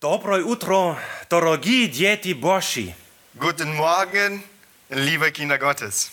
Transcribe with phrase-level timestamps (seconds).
[0.00, 0.98] Доброе утро,
[1.30, 2.94] дорогие дети Божьи.
[3.34, 4.42] Guten Morgen,
[4.90, 6.10] liebe Kinder Gottes.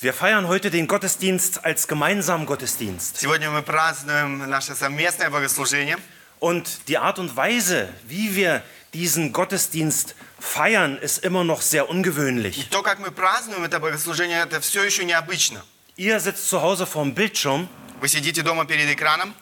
[0.00, 3.16] Wir feiern heute den Gottesdienst als gemeinsamen Gottesdienst.
[3.18, 5.98] Сегодня мы празднуем наше совместное богослужение.
[6.40, 11.88] Und die Art und Weise, wie wir diesen Gottesdienst feiern, ist immer noch sehr И
[11.88, 12.68] ungewöhnlich.
[12.70, 15.64] то, как мы празднуем это богослужение, это все еще необычно.
[15.96, 17.68] Ihr sitzt zu Hause vorm Bildschirm
[18.00, 19.32] Вы сидите дома перед экраном,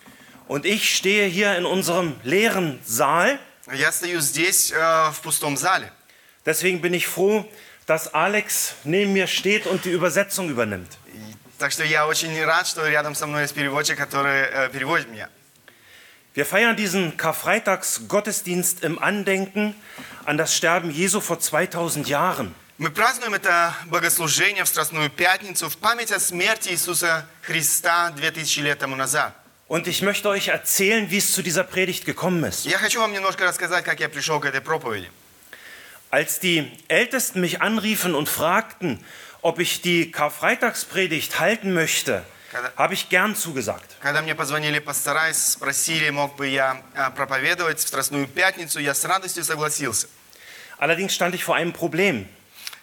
[0.48, 3.38] und ich stehe hier in unserem leeren Saal.
[3.72, 5.90] я стою здесь, э, в пустом зале.
[6.46, 7.44] Deswegen bin ich froh,
[7.86, 10.98] dass Alex neben mir steht und die Übersetzung übernimmt.
[11.14, 15.08] И- Так что я очень рад, что рядом со мной есть переводчик, который э, переводит
[15.08, 15.28] меня.
[16.34, 19.74] Wir feiern diesen Karfreitags-Gottesdienst im Andenken
[20.24, 22.54] an das Sterben Jesu vor 2000 Jahren.
[22.76, 28.80] Мы празднуем это богослужение в Страстную Пятницу в память о смерти Иисуса Христа 2000 лет
[28.80, 29.32] тому назад.
[29.68, 32.66] Und ich möchte euch erzählen, wie es zu dieser Predigt gekommen ist.
[32.66, 35.10] Я хочу вам немножко рассказать, как я пришел к этой проповеди.
[36.10, 39.04] Als die Ältesten mich anriefen und fragten,
[39.42, 42.24] ob ich die Karfreitagspredigt halten möchte,
[42.76, 43.96] habe ich gern zugesagt.
[44.00, 48.94] Когда мне позвонили пастора и спросили, мог бы я а, проповедовать в Страстную Пятницу, я
[48.94, 50.08] с радостью согласился.
[50.78, 52.26] Allerdings stand ich vor einem Problem.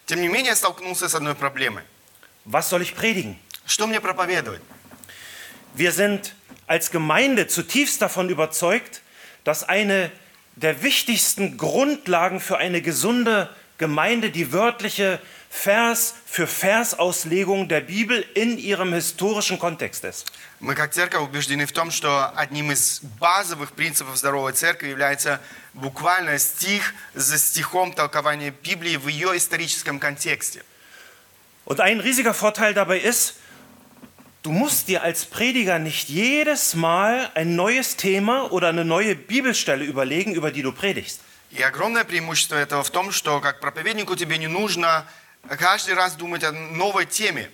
[0.08, 1.83] Тем не менее, я столкнулся с одной проблемой.
[2.45, 3.38] Was soll ich predigen?
[3.66, 4.61] Что мне проповедовать?
[5.73, 6.33] Wir sind
[6.67, 9.02] als Gemeinde zutiefst davon überzeugt,
[9.44, 10.11] dass eine
[10.55, 15.19] der wichtigsten Grundlagen für eine gesunde Gemeinde die wörtliche
[15.50, 20.31] Vers für Vers Auslegung der Bibel in ihrem historischen Kontext ist.
[20.61, 25.41] Мы как церковь убеждены в том, что одним из базовых принципов здоровой церкви является
[25.73, 30.64] буквально стих за стихом толкования Библии в ее историческом контексте.
[31.66, 33.36] Und ein riesiger Vorteil dabei ist,
[34.45, 39.86] du musst dir als Prediger nicht jedes Mal ein neues Thema oder eine neue Bibelstelle
[39.86, 41.22] überlegen, über die du predigst.
[41.52, 45.05] И огромное преимущество этого в том, что как проповеднику тебе не нужно
[45.59, 47.49] каждый раз думать о новой теме.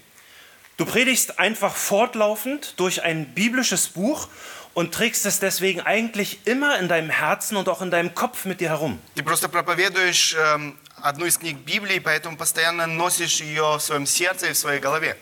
[0.78, 4.28] Du predigst einfach fortlaufend durch ein biblisches Buch
[4.76, 8.62] und trägst es deswegen eigentlich immer in deinem Herzen und auch in deinem Kopf mit
[8.62, 9.00] dir herum.
[9.16, 14.50] Ты просто проповедуешь эм, одну из книг Библии, поэтому постоянно носишь ее в своем сердце
[14.50, 15.18] и в своей голове.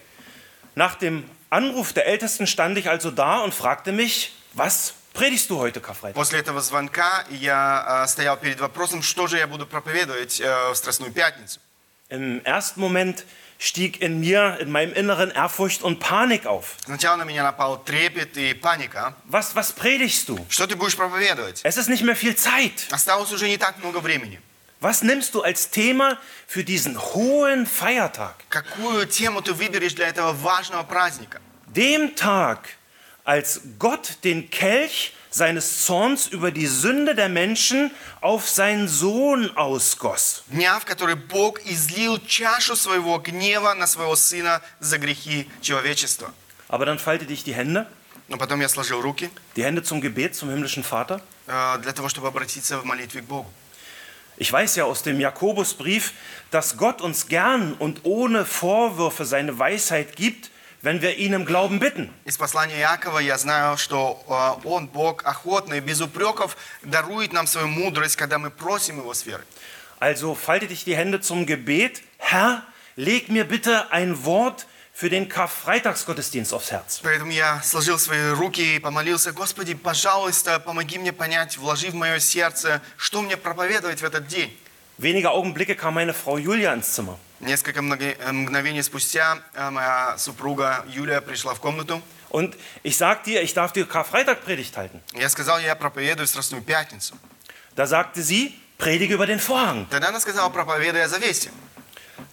[0.75, 5.57] Nach dem Anruf der Ältesten stand ich also da und fragte mich, was predigst du
[5.57, 6.16] heute, Karfreitag?
[6.16, 10.75] После этого звонка я э, стоял перед вопросом, что же я буду проповедовать э, в
[10.75, 11.59] Страстную Пятницу.
[12.09, 13.25] Im ersten Moment
[13.57, 16.75] stieg in mir, in meinem Inneren Ehrfurcht und Panik auf.
[16.85, 19.16] Сначала на меня напал трепет и паника.
[19.25, 20.45] Was, was predigst du?
[20.50, 21.61] Что ты будешь проповедовать?
[21.63, 22.88] Es ist nicht mehr viel Zeit.
[22.91, 24.39] Осталось уже не так много времени.
[24.81, 26.17] Was nimmst du als Thema
[26.47, 28.35] für diesen hohen Feiertag?
[28.50, 31.39] Какую тему ты выберешь для этого важного праздника?
[31.67, 32.59] Dem Tag,
[33.23, 37.91] als Gott den Kelch seines Zorns über die Sünde der Menschen
[38.22, 40.44] auf seinen Sohn ausgoss.
[40.47, 46.33] Дня, в который Бог излил чашу своего гнева на своего сына за грехи человечества.
[46.69, 47.88] Aber dann falte dich die Hände,
[48.28, 51.22] Но потом я сложил руки die Hände zum Gebet zum himmlischen Vater.
[51.47, 53.51] э, для того, чтобы обратиться в молитве к Богу.
[54.39, 56.13] Ich weiß ja aus dem Jakobusbrief,
[56.51, 60.51] dass Gott uns gern und ohne Vorwürfe seine Weisheit gibt,
[60.81, 62.13] wenn wir ihn im Glauben bitten.
[62.25, 67.47] Из послания Иакова я знаю, что э, Он, Бог, охотно и без упреков дарует нам
[67.47, 69.45] свою мудрость, когда мы просим Его с верой.
[70.00, 72.01] Also falte dich die Hände zum Gebet.
[72.17, 72.63] Herr,
[72.97, 74.67] leg mir bitte ein Wort
[75.00, 77.01] für den Karfreitagsgottesdienst aufs Herz.
[77.03, 82.19] Поэтому я сложил свои руки и помолился, Господи, пожалуйста, помоги мне понять, вложи в мое
[82.19, 84.57] сердце, что мне проповедовать в этот день.
[84.97, 87.17] Wenige Augenblicke kam meine Frau Julia ins Zimmer.
[87.41, 92.01] Несколько много- э, мгновений спустя э, моя супруга Юлия пришла в комнату.
[92.29, 95.01] Und ich sag dir, ich darf dir Karfreitag-Predigt halten.
[95.13, 97.16] Я сказал, я проповедую в Страстную Пятницу.
[97.75, 99.85] Da sagte sie, predige über den Vorhang.
[99.89, 101.50] Тогда она сказала, проповедуй о завесе.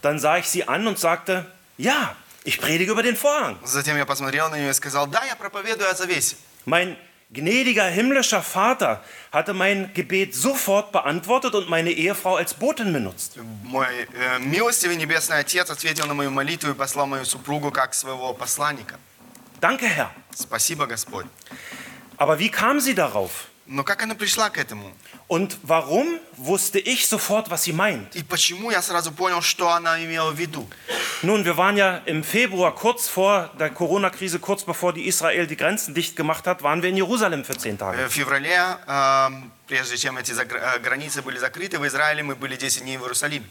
[0.01, 2.15] Dann sah ich sie an und sagte, ja,
[2.47, 3.59] ich predige über den Vorhang.
[3.65, 6.37] Затем я посмотрел на нее и сказал, да, я проповедую о завесе.
[6.65, 6.97] Mein
[7.33, 13.39] gnädiger himmlischer Vater hatte mein Gebet sofort beantwortet und meine Ehefrau als Botin benutzt.
[13.65, 18.35] Мой э, милостивый небесный Отец ответил на мою молитву и послал мою супругу как своего
[18.35, 18.99] посланника.
[19.61, 20.11] Danke, Herr.
[20.35, 21.27] Спасибо, Господь.
[22.17, 23.49] Aber wie kam sie darauf?
[23.67, 24.93] Но как она пришла к этому?
[25.29, 28.15] Und warum wusste ich sofort, was sie meint?
[28.17, 30.69] И почему я сразу понял, что она имела в виду?
[31.23, 35.57] Nun, wir waren ja im Februar, kurz vor der Corona-Krise, kurz bevor die Israel die
[35.57, 37.99] Grenzen dicht gemacht hat, waren wir in Jerusalem für zehn Tage.
[38.03, 39.31] Э, В феврале, э,
[39.69, 43.03] прежде чем эти загр- э, границы были закрыты, в Израиле мы были 10 дней в
[43.03, 43.47] Иерусалиме.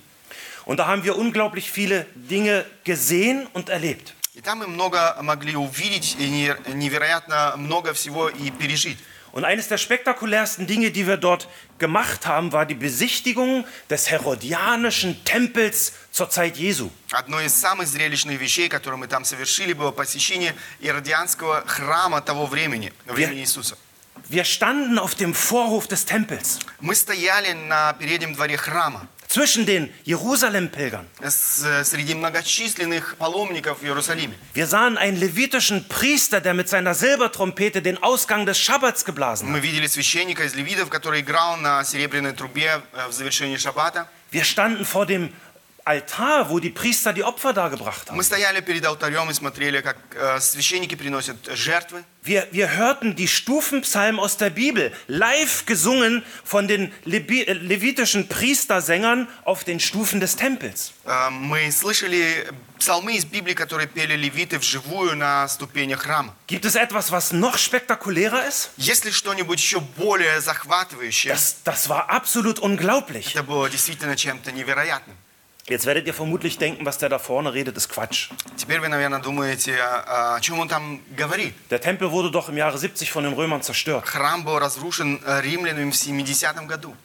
[0.66, 4.14] Und da haben wir unglaublich viele Dinge gesehen und erlebt.
[4.36, 8.98] И там мы много могли увидеть и не- невероятно много всего и пережить.
[9.36, 11.48] Und eines der spektakulärsten Dinge, die wir dort
[11.78, 16.90] gemacht haben, war die Besichtigung des herodianischen Tempels zur Zeit Jesu.
[17.12, 22.92] Одно из самых зрелищных вещей, которые мы там совершили, было посещение Иродианского храма того времени,
[23.06, 23.78] времени Иисуса.
[24.30, 29.90] Wir standen auf dem Vorhof des Tempels Мы стояли на переднем дворе храма zwischen den
[30.04, 31.06] Jerusalem-Pilgern.
[31.22, 34.34] с- э, среди многочисленных паломников в Иерусалиме.
[34.54, 39.54] Wir sahen einen levitischen Priester, der mit seiner Silbertrompete den Ausgang des Schabbats geblasen hat.
[39.56, 44.08] Мы видели священника из левитов, который играл на серебряной трубе э, в завершении шаббата.
[44.32, 45.30] Wir standen vor dem
[45.86, 48.16] Altar, wo die Priester die Opfer dargebracht haben.
[48.16, 52.04] Мы стояли перед алтарем и смотрели, как э, священники приносят жертвы.
[52.24, 58.28] Wir, wir hörten die Stufenpsalmen aus der Bibel, live gesungen von den Lebi äh, levitischen
[58.28, 60.94] Priestersängern auf den Stufen des Tempels.
[61.06, 62.48] Э, Мы слышали
[62.78, 66.36] псалмы из Библии, которые пели левиты вживую на ступенях храма.
[66.48, 68.70] Gibt es etwas, was noch spektakulärer ist?
[68.78, 71.34] Есть ли что-нибудь еще более захватывающее?
[71.34, 73.34] Das, das war absolut unglaublich.
[73.34, 75.18] Это было действительно чем-то невероятным.
[75.68, 78.30] Jetzt werdet ihr vermutlich denken, was der da vorne redet, ist Quatsch.
[78.58, 81.54] Теперь вы, наверное, думаете, а, о чем он там говорит.
[81.70, 84.04] Der Tempel wurde doch im Jahre 70 von den Römern zerstört.
[84.06, 86.96] Храм был разрушен э, римлянами в 70 году.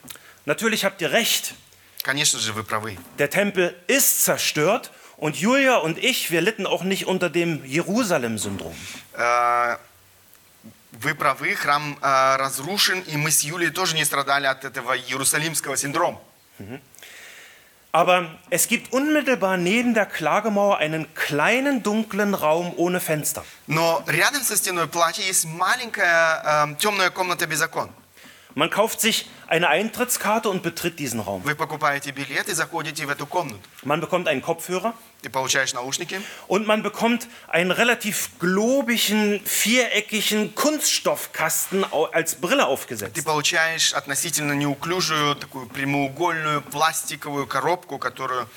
[0.45, 1.53] Natürlich habt ihr recht,
[2.01, 2.97] Конечно же, вы правы.
[3.19, 8.75] der Tempel ist zerstört und Julia und ich, wir litten auch nicht unter dem Jerusalem-Syndrom.
[9.13, 9.77] Э,
[10.93, 15.77] Вы правы, храм э, разрушен, и мы с Юлией тоже не страдали от этого иерусалимского
[15.77, 16.19] синдрома.
[17.91, 23.43] Aber es gibt unmittelbar neben der Klagemauer einen kleinen dunklen Raum ohne Fenster.
[23.65, 27.89] Но рядом со стеной плача есть маленькая э, темная комната без окон.
[28.55, 31.43] Man kauft sich eine Eintrittskarte und betritt diesen Raum.
[31.43, 33.59] Вы покупаете билет и заходите в эту комнату.
[33.83, 41.83] Man bekommt einen Kopfhörer Ты получаешь наушники, und man bekommt einen relativ globigen, viereckigen Kunststoffkasten
[41.91, 43.23] au- als Brille ты aufgesetzt.
[43.25, 48.47] получаешь относительно неуклюжую такую прямоугольную пластиковую коробку, которую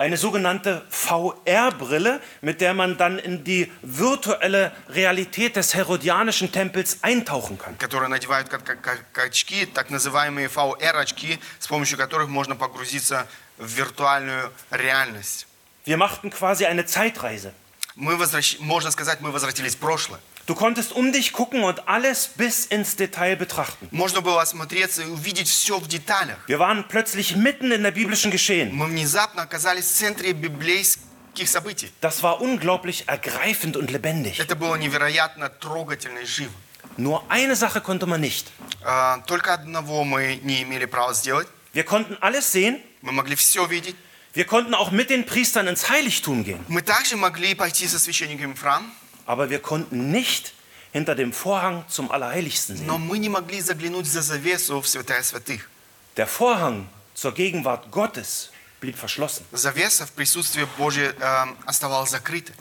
[0.00, 7.58] Eine sogenannte VR-Brille, mit der man dann in die virtuelle Realität des herodianischen Tempels eintauchen
[7.58, 7.76] kann.
[7.78, 13.26] которые надевают как, как- как очки, так называемые VR-очки, с помощью которых можно погрузиться
[13.58, 15.46] в виртуальную реальность.
[15.84, 17.52] Wir machten quasi eine Zeitreise.
[17.96, 18.58] Мы возвращ...
[18.60, 20.20] Можно сказать, мы возвратились в прошлое.
[20.46, 23.88] Du konntest um dich gucken und alles bis ins Detail betrachten.
[23.90, 26.38] Можно было осмотреться и увидеть все в деталях.
[26.46, 28.70] Wir waren plötzlich mitten in der biblischen Geschehen.
[28.72, 31.90] Мы внезапно оказались в центре библейских событий.
[32.00, 34.38] Das war unglaublich ergreifend und lebendig.
[34.40, 36.52] Это было невероятно трогательно и живо.
[36.96, 38.46] Nur eine Sache konnte man nicht.
[38.82, 41.46] А, Только одного мы не имели права сделать.
[41.74, 42.80] Wir konnten alles sehen.
[43.02, 43.96] Мы могли все видеть.
[44.34, 46.64] Wir konnten auch mit den Priestern ins Heiligtum gehen.
[46.68, 48.90] Мы также могли пойти со священниками в храм,
[49.26, 50.52] Aber wir konnten nicht
[50.92, 52.86] hinter dem Vorhang zum Allerheiligsten sehen.
[52.86, 55.68] но мы не могли заглянуть за завесу в святая святых.
[56.16, 58.50] Der Vorhang zur Gegenwart Gottes
[58.80, 59.44] blieb verschlossen.
[59.52, 62.54] Завеса в присутствии Божьем э, оставалась закрытой.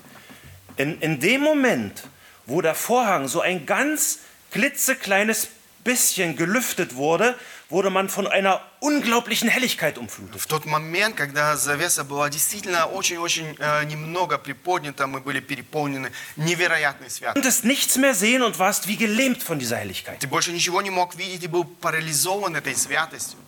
[0.78, 2.04] In, in dem Moment,
[2.46, 4.20] wo der Vorhang so ein ganz
[4.52, 5.50] klitzekleines
[5.84, 7.36] bisschen gelüftet wurde,
[7.72, 10.40] wurde man von einer unglaublichen Helligkeit umflutet.
[10.42, 17.08] В тот момент, когда завеса была действительно очень-очень э, немного приподнята, мы были переполнены невероятной
[17.08, 17.34] Du святостью.
[17.42, 20.20] konntest nichts mehr sehen und warst wie gelähmt von dieser Helligkeit.
[20.20, 23.40] Ты больше ничего не мог видеть и был парализован этой святостью.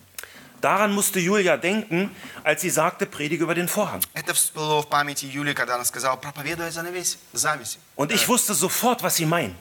[0.60, 2.10] Daran musste Julia denken,
[2.44, 4.02] als sie sagte, predige über den Vorhang.
[4.12, 7.78] Это всплыло в памяти Юлии, когда она сказала, проповедуя занавесе, зависи.
[7.96, 9.56] Und ich wusste sofort, was sie meint.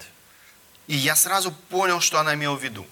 [0.87, 2.85] И я сразу понял, что она имела в виду.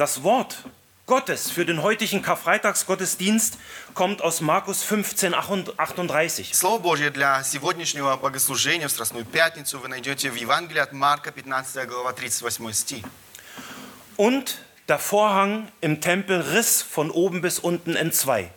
[0.00, 0.64] Das Wort
[1.06, 3.58] Gottes für den heutigen Karfreitagsgottesdienst
[3.94, 6.52] kommt aus Markus 15, 38.
[6.52, 11.86] Слово Божье для сегодняшнего богослужения в Страстную Пятницу вы найдете в Евангелии от Марка, 15
[11.88, 13.04] глава, 38 стих.
[14.16, 18.50] Und der Vorhang im Tempel riss von oben bis unten in zwei.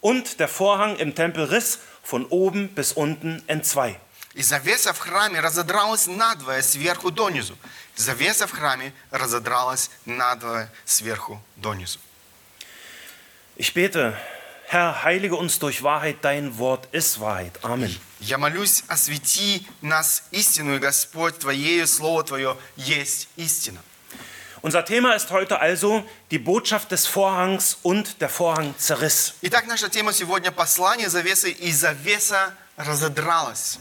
[0.00, 4.00] Und der Vorhang im Tempel riss von oben bis unten in zwei.
[4.35, 7.57] И завеса в храме разодралась надвое сверху донизу.
[7.95, 11.99] Завеса в храме разодралась надвое сверху донизу.
[13.55, 14.13] Ich bete,
[14.67, 17.53] Herr, heilige uns durch Wahrheit, dein Wort ist Wahrheit.
[17.63, 17.95] Amen.
[18.19, 23.81] Я молюсь, освети нас истину, и Господь, Твоею Слово Твое есть истина.
[24.61, 29.35] Unser Thema ist heute also die Botschaft des Vorhangs und der Vorhang zerriss.
[29.43, 33.79] Итак, наша тема сегодня послание завесы, и завеса разодралась.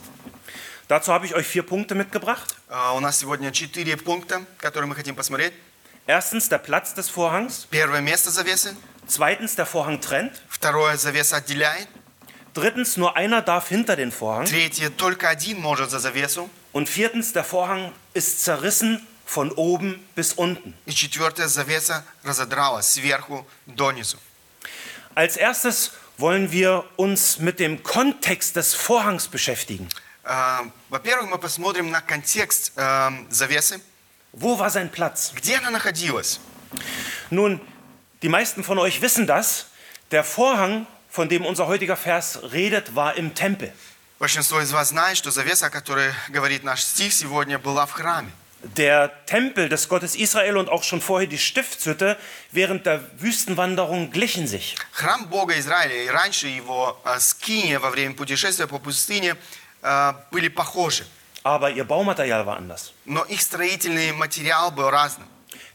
[0.88, 2.56] Dazu habe ich euch vier Punkte mitgebracht.
[2.68, 5.54] А, У нас сегодня четыре пункта, которые мы хотим посмотреть.
[6.08, 7.68] Erstens der Platz des Vorhangs.
[7.70, 8.76] Первое место завесы.
[9.08, 10.42] Zweitens der Vorhang trennt.
[10.50, 11.88] Второе, завеса отделяет.
[12.56, 14.46] Drittens nur einer darf hinter den Vorhang.
[14.46, 16.50] Третье, только один может за завесу.
[16.72, 20.74] Und viertens der Vorhang ist zerrissen von oben bis unten.
[20.88, 24.18] И четвертая завеса разодралась сверху донизу.
[25.14, 29.88] Als erstes wollen wir uns mit dem Kontext des Vorhangs beschäftigen.
[30.24, 33.82] Э, Во-первых, мы посмотрим на контекст э, завесы.
[34.34, 35.32] Wo war sein Platz?
[35.36, 36.40] Где она находилась?
[37.32, 37.60] Nun,
[38.22, 39.68] die meisten von euch wissen das.
[40.12, 43.74] Der Vorhang, von dem unser heutiger Vers redet, war im Tempel.
[44.20, 48.32] Большинство из вас знает, что завеса, о которой говорит наш стих сегодня, была в храме.
[48.62, 52.18] Der Tempel des Gottes Israel und auch schon vorher die Stiftshütte
[52.52, 54.76] während der Wüstenwanderung glichen sich.
[54.92, 59.38] Храм Бога Израиля и раньше его э, скиния во время путешествия по пустыне
[59.84, 61.06] э, были похожи.
[61.44, 62.92] Aber ihr Baumaterial war anders.
[63.06, 65.28] Но их строительный материал был разным.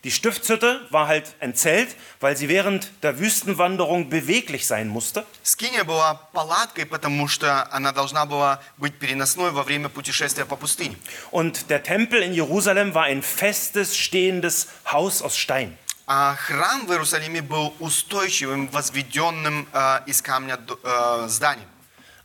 [0.05, 5.25] Die Stiftshütte war halt ein Zelt, weil sie während der Wüstenwanderung beweglich sein musste.
[5.43, 10.97] Скиния была палаткой, потому что она должна была быть переносной во время путешествия по пустыне.
[11.31, 15.79] Und der Tempel in Jerusalem war ein festes, stehendes Haus aus Stein.
[16.07, 21.69] А храм в Иерусалиме был устойчивым, возведенным э, из камня д- э, зданием.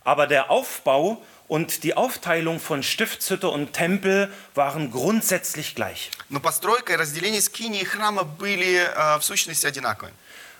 [0.04, 6.10] Aber der Aufbau und die Aufteilung von Stiftshütte und Tempel waren grundsätzlich gleich.
[6.28, 10.14] Но постройка и разделение скинии и храма были э, в сущности одинаковыми.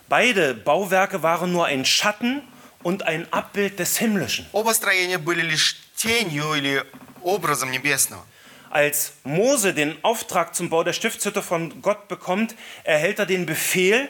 [0.09, 2.43] Beide Bauwerke waren nur ein Schatten
[2.83, 4.47] und ein Abbild des Himmlischen.
[4.51, 6.83] Оба строения были лишь тенью или
[7.23, 8.25] образом небесного.
[8.71, 12.55] Als Mose den Auftrag zum Bau der Stiftshütte von Gott bekommt,
[12.85, 14.09] erhält er den Befehl,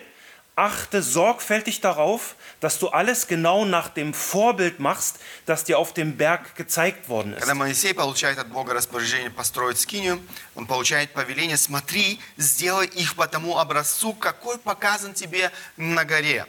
[0.57, 6.17] achte sorgfältig darauf, dass du alles genau nach dem Vorbild machst, das dir auf dem
[6.19, 7.41] Berg gezeigt worden ist.
[7.41, 10.21] Когда Моисей получает от Бога распоряжение построить скинию,
[10.55, 16.47] он получает повеление, смотри, сделай их по тому образцу, какой показан тебе на горе.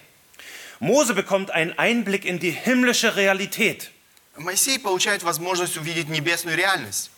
[0.81, 3.91] Mose bekommt einen Einblick in die himmlische Realität.
[4.35, 7.11] Моисей получает возможность увидеть небесную реальность.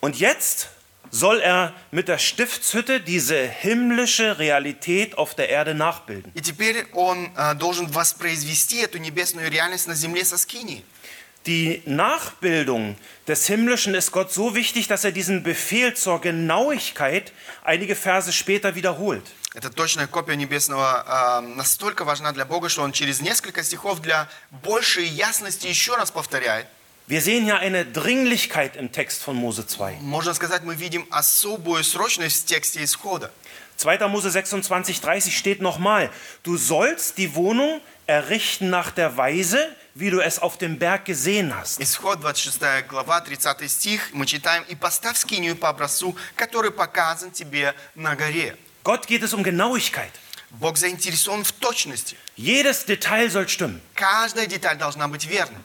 [0.00, 0.68] Und jetzt
[1.14, 6.32] soll er mit der Stiftshütte diese himmlische Realität auf der Erde nachbilden.
[6.34, 10.84] И теперь он э, должен воспроизвести эту небесную реальность на земле со скинией.
[11.46, 17.32] Die Nachbildung des Himmlischen ist Gott so wichtig, dass er diesen Befehl zur Genauigkeit
[17.64, 19.24] einige Verse später wiederholt.
[19.54, 24.28] Эта точная копия небесного э, настолько важна для Бога, что он через несколько стихов для
[24.50, 26.66] большей ясности еще раз повторяет.
[27.06, 29.98] Wir sehen hier eine Dringlichkeit im Text von Mose 2.
[30.00, 33.32] Можно сказать, мы видим особую срочность в тексте исхода.
[33.78, 34.06] 2.
[34.06, 36.10] Mose 26, 30 steht nochmal,
[36.44, 41.52] du sollst die Wohnung errichten nach der Weise, wie du es auf dem Berg gesehen
[41.56, 41.80] hast.
[41.80, 47.74] Исход 26 глава, 30 стих, мы читаем, «И поставь скинию по образцу, который показан тебе
[47.96, 48.56] на горе».
[48.84, 50.12] Gott geht es um Genauigkeit.
[50.50, 52.16] Бог заинтересован в точности.
[52.36, 53.80] Jedes Detail soll stimmen.
[53.94, 55.58] Каждая деталь должна быть верной.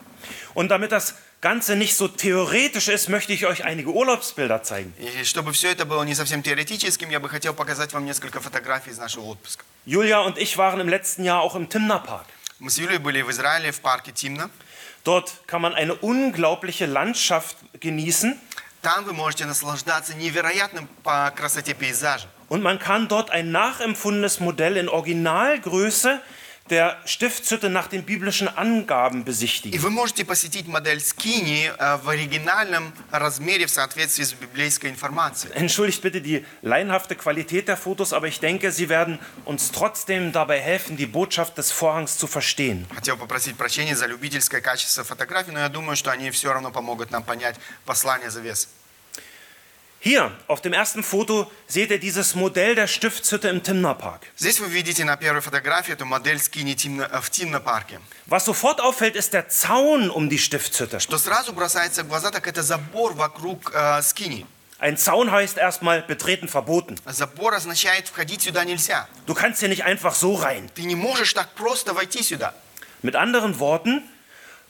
[0.53, 4.93] Und damit das Ganze nicht so theoretisch ist, möchte ich euch einige Urlaubsbilder zeigen.
[4.97, 8.89] И чтобы все это было не совсем теоретическим, я бы хотел показать вам несколько фотографий
[8.91, 9.63] из нашего отпуска.
[9.85, 12.25] Julia und ich waren im letzten Jahr auch im Timna-Park.
[12.59, 14.49] Мы с Юлей были в Израиле, в парке Тимна.
[15.03, 18.39] Dort kann man eine unglaubliche Landschaft genießen
[18.81, 22.29] Там вы можете наслаждаться невероятным по красоте пейзажем.
[22.49, 26.21] und man kann dort ein nachempfundenes Modell in Originalgröße
[26.69, 29.79] der Stiftshütte nach den biblischen Angaben И besichtigen.
[29.79, 35.53] вы можете посетить модель скини э, в оригинальном размере в соответствии с библейской информацией.
[35.53, 40.59] Entschuldigt bitte die laienhafte Qualität der Fotos, aber ich denke, sie werden uns trotzdem dabei
[40.59, 42.87] helfen, die Botschaft des Vorhangs zu verstehen.
[42.95, 47.11] Хотел попросить прощения за любительское качество фотографий, но я думаю, что они все равно помогут
[47.11, 48.67] нам понять послание завесы.
[49.99, 54.21] Hier auf dem ersten Foto seht ihr dieses Modell der Stiftshütte im Timna-Park.
[54.37, 57.99] Здесь вы видите на первой фотографии эту модель скини Тимна- э, в Тимна-парке.
[58.27, 60.99] Was sofort auffällt, ist der Zaun um die Stiftshütte.
[60.99, 64.45] Что сразу бросается в глаза, так это забор вокруг э, скини.
[64.77, 66.99] Ein Zaun heißt erstmal betreten verboten.
[67.07, 69.07] Забор означает входить сюда нельзя.
[69.25, 70.69] Du kannst hier nicht einfach so rein.
[70.75, 72.53] Ты не можешь так просто войти сюда.
[73.01, 74.03] Mit anderen Worten,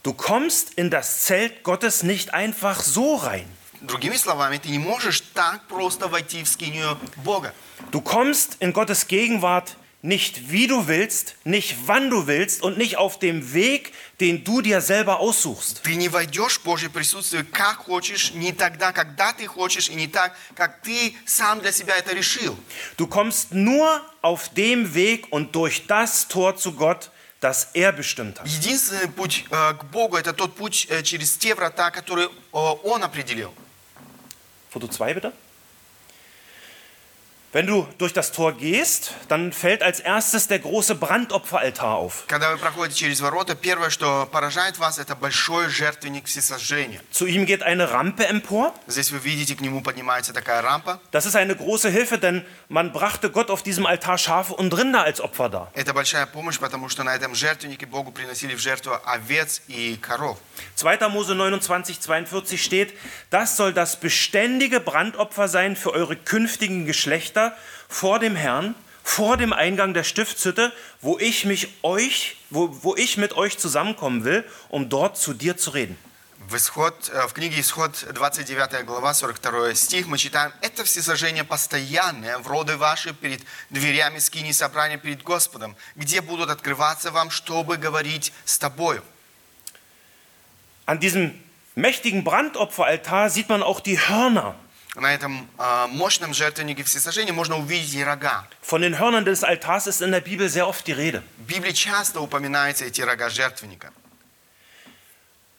[0.04, 3.48] du kommst in das Zelt Gottes nicht einfach so rein.
[3.82, 7.54] Другими словами, ты не можешь так просто войти в скинию Бога.
[7.92, 12.98] Du kommst in Gottes Gegenwart nicht wie du willst, nicht wann du willst und nicht
[12.98, 15.82] auf dem Weg, den du dir selber aussuchst.
[15.84, 20.08] Ты не войдешь в Божье присутствие как хочешь, не тогда, когда ты хочешь, и не
[20.08, 22.56] так, как ты сам для себя это решил.
[22.98, 27.10] Du kommst nur auf dem Weg und durch das Tor zu Gott,
[27.42, 28.48] das er bestimmt hat.
[28.48, 33.04] Единственный путь э, к Богу – это тот путь э, через те врата, которые э, Он
[33.04, 33.54] определил.
[34.71, 35.50] Foto 2 bitte.
[37.56, 42.26] Wenn du durch das Tor gehst, dann fällt als erstes der große Brandopferaltar auf.
[42.28, 47.00] Когда вы проходите через ворота, первое, что поражает вас, это большой жертвенник всесожжения.
[47.12, 48.74] Zu ihm geht eine Rampe empor.
[48.88, 51.00] Здесь вы видите, к нему поднимается такая рампа.
[51.14, 55.04] Das ist eine große Hilfe, denn man brachte Gott auf diesem Altar Schafe und Rinder
[55.04, 55.72] als Opfer dar.
[55.76, 60.40] Это большая помощь, потому что на этом жертвеннике Богу приносили в жертву овец и коров.
[60.76, 61.08] 2.
[61.08, 62.94] Mose 29, 42 steht,
[63.30, 67.39] das soll das beständige Brandopfer sein für eure künftigen Geschlechter
[67.88, 73.18] vor dem Herrn, vor dem Eingang der Stiftshütte, wo ich mich euch, wo, wo ich
[73.18, 75.98] mit euch zusammenkommen will, um dort zu dir zu reden.
[76.48, 82.38] В, исход, э, в книге Исход 29 глава 42 стих мы читаем «Это всесожжение постоянное,
[82.38, 83.42] в роды ваши перед
[83.72, 89.02] дверями скини собрания перед Господом, где будут открываться вам, чтобы говорить с тобою».
[90.86, 91.34] An diesem
[91.74, 94.56] mächtigen Brandopferaltar sieht man auch die Hörner.
[94.97, 98.49] На этом э, мощном жертвеннике всесожжения можно увидеть и рога.
[98.61, 101.23] Von den Hörnern des Altars ist in der Bibel sehr oft die Rede.
[101.39, 103.93] В Библии часто упоминаются эти рога жертвенника.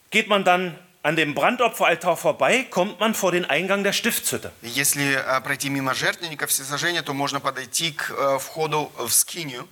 [0.10, 4.52] Geht man dann an dem Brandopferaltar vorbei, kommt man vor den Eingang der Stiftshütte.
[4.62, 9.68] Если э, пройти мимо жертвенника всесожжения, то можно подойти к э, входу в скинию.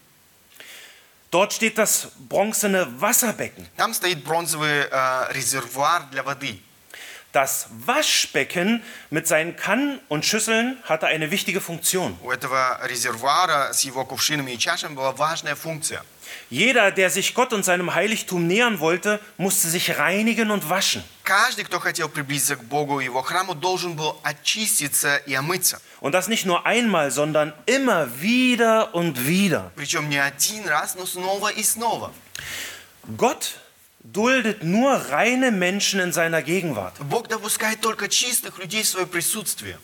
[1.31, 3.67] Dort steht das bronzene Wasserbecken.
[3.75, 6.59] Там стоит бронзовый э, резервуар для воды.
[7.32, 12.16] Das Waschbecken mit seinen Kannen und Schüsseln hatte eine wichtige Funktion.
[12.22, 16.04] У этого резервуара с его кувшинами и чашами была важная функция.
[16.50, 21.02] Jeder, der sich Gott und seinem Heiligtum nähern wollte, musste sich reinigen und waschen.
[21.24, 25.80] Каждый, кто хотел приблизиться к Богу и его храму, должен был очиститься и омыться.
[26.00, 29.72] Und das nicht nur einmal, sondern immer wieder und wieder.
[29.74, 32.12] Причем не один раз, но снова и снова.
[33.16, 33.58] Gott
[34.00, 36.94] duldet nur reine Menschen in seiner Gegenwart.
[37.00, 39.78] Бог допускает только чистых людей в свое присутствие.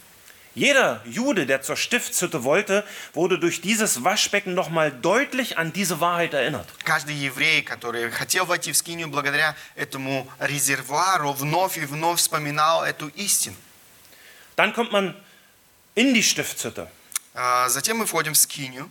[0.55, 6.35] Jeder Jude, der zur Stiftshütte wollte, wurde durch dieses Waschbecken nochmal deutlich an diese Wahrheit
[6.35, 6.67] erinnert.
[6.85, 13.09] Каждый еврей, который хотел войти в скинию, благодаря этому резервуару вновь и вновь вспоминал эту
[13.09, 13.57] истину.
[14.57, 15.15] Dann kommt man
[15.95, 16.89] in die Stiftshütte.
[17.33, 18.91] А, Затем мы входим в скинию.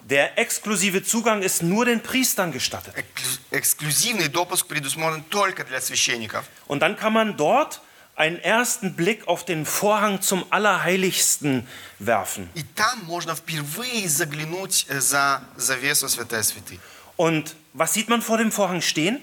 [0.00, 2.94] Der exklusive Zugang ist nur den Priestern gestattet.
[2.96, 6.44] Эксклю- Эксклюзивный допуск предусмотрен только для священников.
[6.66, 7.80] Und dann kann man dort
[8.16, 11.66] einen ersten Blick auf den Vorhang zum Allerheiligsten
[12.00, 12.50] werfen.
[12.54, 16.80] И там можно впервые заглянуть э, за завесу святая святых.
[17.16, 19.20] Und was sieht man vor dem Vorhang stehen?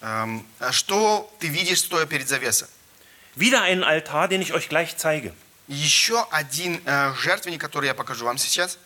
[0.00, 2.68] Эм, а Что ты видишь, стоя перед завесой?
[3.36, 5.34] Wieder einen Altar, den ich euch gleich zeige.
[5.68, 8.78] Еще один э, жертвенник, который я покажу вам сейчас.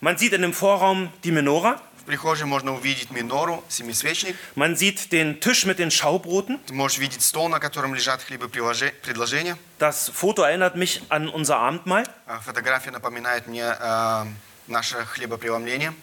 [0.00, 4.34] Man sieht in dem Vorraum die Menora, В прихожей можно увидеть минору, семисвечник.
[4.56, 6.58] man sieht den Tisch mit den Schaubroten.
[6.66, 9.56] Ты можешь видеть стол, на котором лежат хлебопредложения.
[9.78, 12.04] Das Foto erinnert mich an unser Abendmahl.
[12.26, 14.24] А Фотография напоминает мне э,
[14.66, 15.94] наше хлебопреломление.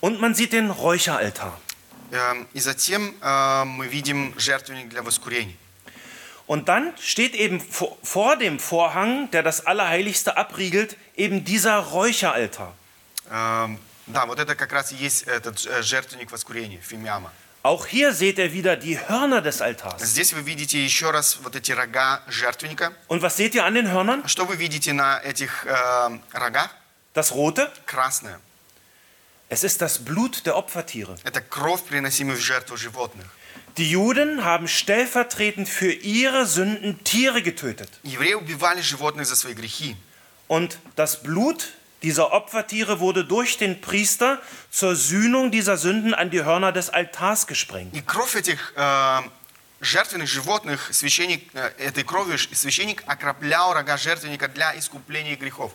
[0.00, 1.52] Und man sieht den Räucheraltar.
[2.12, 5.56] Эм, И затем э, мы видим жертвенник для воскурений.
[6.46, 12.74] Und dann steht eben vor, vor dem Vorhang, der das Allerheiligste abriegelt, eben dieser Räucheraltar.
[13.30, 13.78] Эм,
[14.12, 17.32] Да, вот это как раз и есть этот э, жертвенник воскурения, фимиама.
[17.62, 20.02] Auch hier seht ihr wieder die Hörner des Altars.
[20.02, 22.92] Здесь вы видите еще раз вот эти рога жертвенника.
[23.08, 24.26] Und was seht ihr an den Hörnern?
[24.26, 26.70] Что вы видите на этих э, рогах?
[27.14, 27.70] Das Rote?
[27.86, 28.40] Красное.
[29.48, 31.16] Es ist das Blut der Opfertiere.
[31.22, 33.26] Это кровь, приносимая в жертву животных.
[33.76, 37.90] Die Juden haben stellvertretend für ihre Sünden Tiere getötet.
[38.02, 39.96] Евреи убивали животных за свои грехи.
[40.48, 41.68] Und das Blut
[42.02, 44.40] dieser Opfertiere wurde durch den Priester
[44.70, 47.94] zur Sühnung dieser Sünden an die Hörner des Altars gesprengt.
[47.94, 49.20] И кровь этих э,
[49.82, 55.72] жертвенных животных, священник, э, этой кровью ш- священник окроплял рога жертвенника для искупления грехов.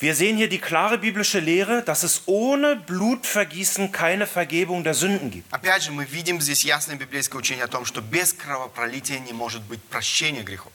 [0.00, 5.30] Wir sehen hier die klare biblische Lehre, dass es ohne Blutvergießen keine Vergebung der Sünden
[5.30, 5.52] gibt.
[5.52, 9.62] Опять же, мы видим здесь ясное библейское учение о том, что без кровопролития не может
[9.62, 10.72] быть прощения грехов.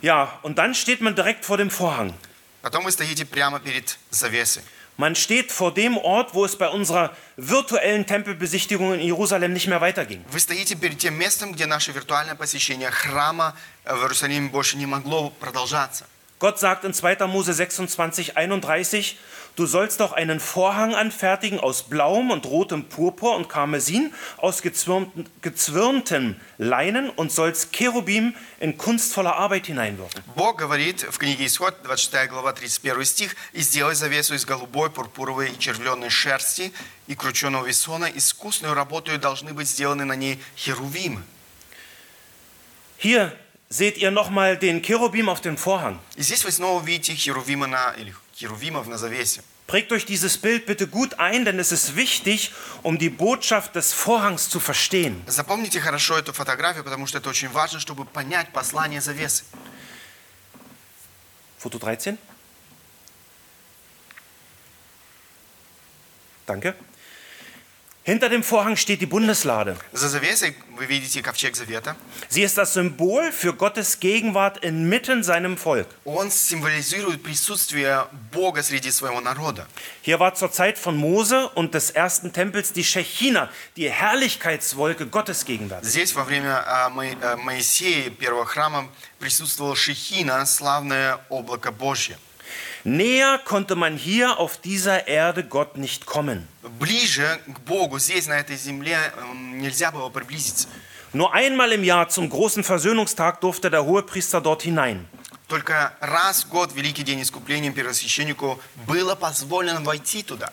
[0.00, 2.14] Ja, und dann steht man direkt vor dem Vorhang.
[2.62, 4.62] Потом вы стоите прямо перед завесой.
[4.96, 9.80] Man steht vor dem Ort, wo es bei unserer virtuellen Tempelbesichtigung in Jerusalem nicht mehr
[9.80, 10.24] weiterging.
[10.30, 14.86] Вы стоите перед тем местом, где наше виртуальное посещение храма э, в Иерусалиме больше не
[14.86, 16.06] могло продолжаться.
[16.38, 17.26] Gott sagt in 2.
[17.26, 19.16] Mose 26, 31,
[19.58, 25.26] du sollst doch einen Vorhang anfertigen aus blauem und rotem Purpur und Karmesin, aus gezwirnten,
[25.42, 30.22] gezwirntem Leinen und sollst Cherubim in kunstvoller Arbeit hineinwirken.
[30.34, 35.50] Бог говорит в книге Исход, 26 глава, 31 стих, «И сделай завесу из голубой, пурпуровой
[35.50, 36.72] и червленой шерсти
[37.06, 41.22] и крученого весона, искусную работу должны быть сделаны на ней херувимы».
[42.96, 43.36] Hier
[43.68, 45.98] seht ihr nochmal den Cherubim auf dem Vorhang.
[46.16, 49.42] И здесь вы снова видите херувима на, или херувимов на завесе.
[49.68, 52.52] Prägt euch dieses Bild bitte gut ein, denn es ist wichtig,
[52.82, 55.22] um die Botschaft des Vorhangs zu verstehen.
[55.26, 59.44] Запомните хорошо эту фотографию, потому что это очень важно, чтобы понять послание завесы.
[61.58, 62.18] Foto 13.
[66.46, 66.76] Danke.
[68.08, 69.78] Hinter dem Vorhang steht die Bundeslade.
[69.94, 71.96] За завесой вы видите ковчег завета.
[72.28, 75.86] Sie ist das Symbol für Gottes Gegenwart inmitten seinem Volk.
[76.04, 79.66] Он символизирует присутствие Бога среди своего народа.
[80.02, 85.46] Hier war zur Zeit von Mose und des ersten Tempels die Shechina, die Herrlichkeitswolke Gottes
[85.46, 85.88] gegenwärtig.
[85.88, 88.86] Здесь во время а, Мо- а, Моисея, первого храма,
[89.18, 92.18] присутствовал Шехина, славное облако Божье.
[92.84, 96.46] Näher konnte man hier auf dieser Erde Gott nicht kommen.
[96.78, 98.98] Ближе к Богу здесь, на этой земле,
[99.30, 100.68] м, нельзя было приблизиться.
[101.12, 105.06] Nur einmal im Jahr zum großen Versöhnungstag durfte der Hohepriester dort hinein.
[105.48, 110.50] Только раз в год, Великий день искупления, первосвященнику было позволено войти туда.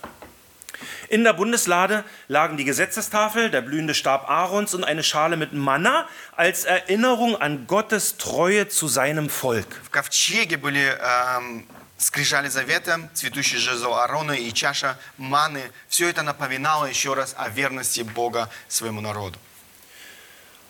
[1.10, 6.08] In der Bundeslade lagen die Gesetzestafel, der blühende Stab Aarons und eine Schale mit Manna
[6.38, 9.68] als Erinnerung an Gottes Treue zu seinem Volk.
[9.84, 11.66] В ковчеге были эм,
[11.99, 15.71] скрижали завета, цветущий жезл Аарона и чаша маны.
[15.89, 19.39] Все это напоминало еще раз о верности Бога своему народу.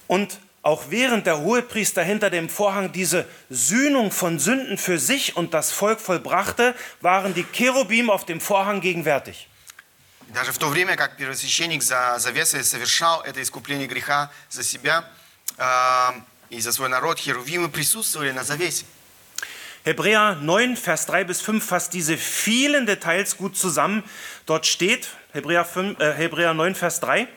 [0.09, 5.55] Und auch während der Hohepriester hinter dem Vorhang diese Sühnung von Sünden für sich und
[5.55, 9.49] das Volk vollbrachte, waren die Cherubim auf dem Vorhang gegenwärtig.
[10.29, 15.05] Даже в то время, как первосвященник за завесой совершал это искупление греха за себя
[15.57, 18.87] эм, и за свой народ, херувимы присутствовали на завесе.
[19.87, 24.03] Hebräer 9, Vers 3 bis 5 fasst diese vielen Details gut zusammen.
[24.45, 27.29] Dort steht, Hebräer, 5, äh, Hebräer 9, Vers 3,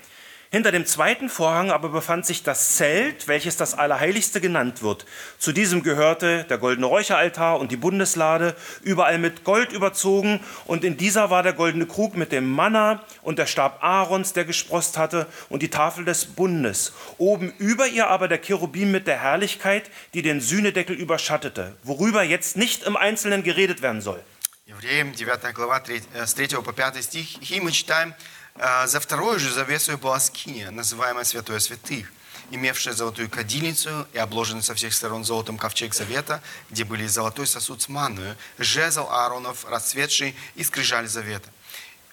[0.54, 5.04] hinter dem zweiten Vorhang aber befand sich das Zelt, welches das Allerheiligste genannt wird.
[5.36, 10.38] Zu diesem gehörte der goldene Räucheraltar und die Bundeslade, überall mit Gold überzogen.
[10.64, 14.44] Und in dieser war der goldene Krug mit dem Manna und der Stab Aarons, der
[14.44, 16.92] gesprost hatte, und die Tafel des Bundes.
[17.18, 22.56] Oben über ihr aber der Cherubim mit der Herrlichkeit, die den Sühnedeckel überschattete, worüber jetzt
[22.56, 24.22] nicht im Einzelnen geredet werden soll.
[24.66, 27.50] Евреям 9 глава 3, э, с 3 по 5 стих.
[27.50, 28.14] И мы читаем, э,
[28.55, 32.11] «За второй же завесой была скиния, называемая Святое Святых,
[32.51, 37.81] имевшая золотую кадильницу и обложенный со всех сторон золотом ковчег завета, где были золотой сосуд
[37.81, 41.49] с манную, жезл Ааронов, расцветший и скрижаль завета.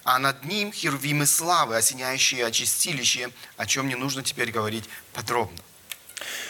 [0.04, 5.58] А над ним херувимы славы, осеняющие очистилище, о чем не нужно теперь говорить подробно.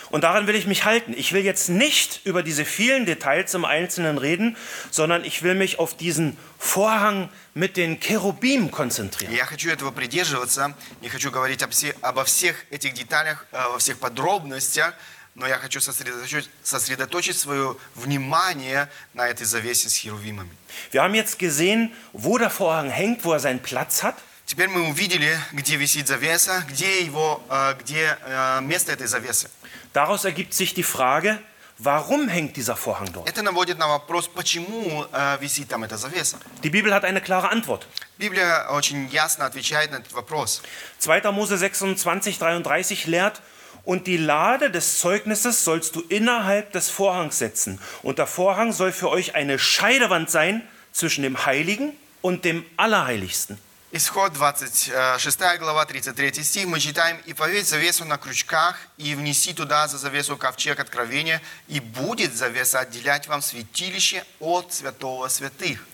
[0.10, 1.14] Und daran will ich mich halten.
[1.16, 4.58] Ich will jetzt nicht über diese vielen Details im Einzelnen reden,
[4.90, 9.34] sondern ich will mich auf diesen Vorhang mit den Cherubim konzentrieren.
[9.34, 13.80] Я хочу этого придерживаться, не хочу говорить об все- обо всех этих деталях, э, во
[13.80, 14.94] всех подробностях,
[15.36, 20.52] но я хочу сосредоточить, сосредоточить свое внимание на этой завесе с херувимами.
[20.92, 24.16] Wir haben jetzt gesehen, wo der Vorhang hängt, wo er seinen Platz hat.
[24.46, 29.50] Теперь мы увидели, где висит завеса, где, его, э, где э, место этой завесы.
[29.94, 31.40] Daraus ergibt sich die Frage,
[31.78, 33.30] warum hängt dieser Vorhang dort?
[33.30, 36.38] Это наводит на вопрос, почему э, висит там эта завеса.
[36.64, 37.88] Die Bibel hat eine klare Antwort.
[38.18, 40.62] Библия очень ясно отвечает на этот вопрос.
[41.00, 41.32] 2.
[41.32, 43.42] Mose 26, 33 lehrt,
[43.84, 47.80] und die Lade des Zeugnisses sollst du innerhalb des Vorhangs setzen.
[48.04, 53.58] Und der Vorhang soll für euch eine Scheidewand sein zwischen dem Heiligen und dem Allerheiligsten.
[53.97, 59.89] Исход 26 глава, 33 стих, мы читаем, «И повесь завесу на крючках, и внеси туда
[59.89, 65.87] за завесу ковчег откровения, и будет завеса отделять вам святилище от святого святых».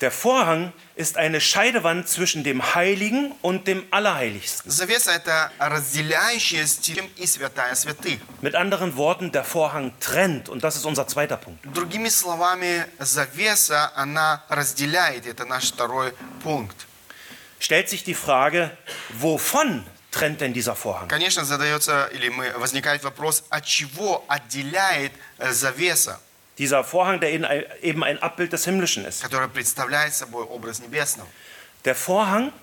[0.00, 4.72] Der Vorhang ist eine Scheidewand zwischen dem Heiligen und dem Allerheiligsten.
[8.40, 10.48] Mit anderen Worten, der Vorhang trennt.
[10.48, 11.66] Und das ist unser zweiter Punkt.
[11.66, 16.86] Другими словами, завеса, она разделяет, это наш второй пункт.
[17.59, 18.69] Stellt sich die Frage,
[19.19, 21.07] wovon trennt denn dieser Vorhang?
[21.07, 26.19] Конечно, задается, или мы, возникает вопрос, от чего отделяет э, завеса,
[26.57, 29.21] Dieser Vorhang, der eben ein- eben ein Abbild des Himmlischen ist.
[29.21, 31.27] которая представляет собой образ небесного.
[31.83, 32.53] Der Vorhang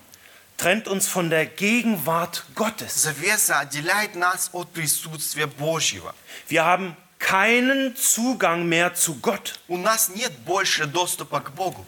[0.57, 3.03] trennt uns von der Gegenwart Gottes.
[3.03, 6.13] Завеса отделяет нас от присутствия Божьего.
[6.47, 9.59] Wir haben keinen Zugang mehr zu Gott.
[9.67, 11.85] У нас нет больше доступа к Богу.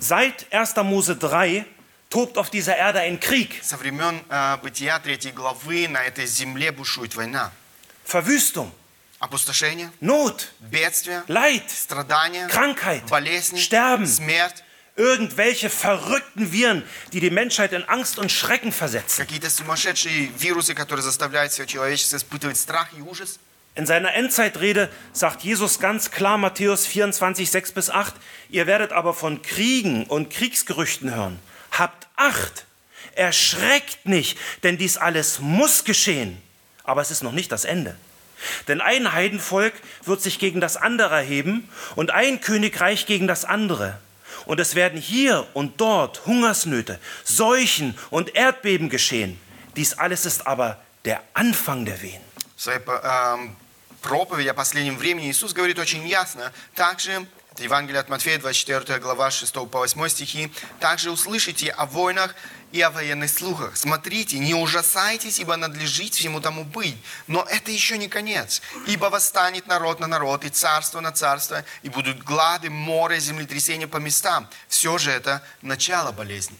[0.00, 0.82] Seit 1.
[0.82, 1.64] Mose 3
[2.10, 6.70] tobt auf dieser Erde ein Krieg, Со времен э, Бытия 3 главы на этой земле
[6.72, 7.50] бушует война.
[8.04, 8.70] Verwüstung,
[9.18, 14.06] Опустошение, Not, бедствие, Leid, страдания, Krankheit, болезни, Sterben.
[14.06, 14.64] смерть,
[14.96, 19.24] irgendwelche verrückten Viren, die die Menschheit in Angst und Schrecken versetzen.
[19.24, 23.38] какие-то сумасшедшие вирусы, которые заставляют все человечество испытывать страх и ужас.
[23.74, 28.12] In seiner Endzeitrede sagt Jesus ganz klar, Matthäus 24, 6 bis 8,
[28.50, 31.38] ihr werdet aber von Kriegen und Kriegsgerüchten hören.
[31.76, 32.66] Habt Acht,
[33.14, 36.40] erschreckt nicht, denn dies alles muss geschehen.
[36.84, 37.96] Aber es ist noch nicht das Ende.
[38.68, 39.74] Denn ein Heidenvolk
[40.04, 43.98] wird sich gegen das andere erheben und ein Königreich gegen das andere.
[44.46, 49.40] Und es werden hier und dort Hungersnöte, Seuchen und Erdbeben geschehen.
[49.76, 52.20] Dies alles ist aber der Anfang der Wehen.
[52.56, 53.56] В своей эм,
[54.02, 56.52] проповеди о последнем времени Иисус говорит очень ясно.
[56.76, 57.26] Также, это
[57.59, 62.35] Евангелие от Матфея, 24 глава, 6 по 8 стихи, «Также услышите о войнах
[62.71, 63.77] и о военных слухах.
[63.77, 66.97] Смотрите, не ужасайтесь, ибо надлежит всему тому быть.
[67.27, 68.61] Но это еще не конец.
[68.85, 73.97] Ибо восстанет народ на народ, и царство на царство, и будут глады, море, землетрясения по
[73.97, 74.47] местам.
[74.67, 76.57] Все же это начало болезни».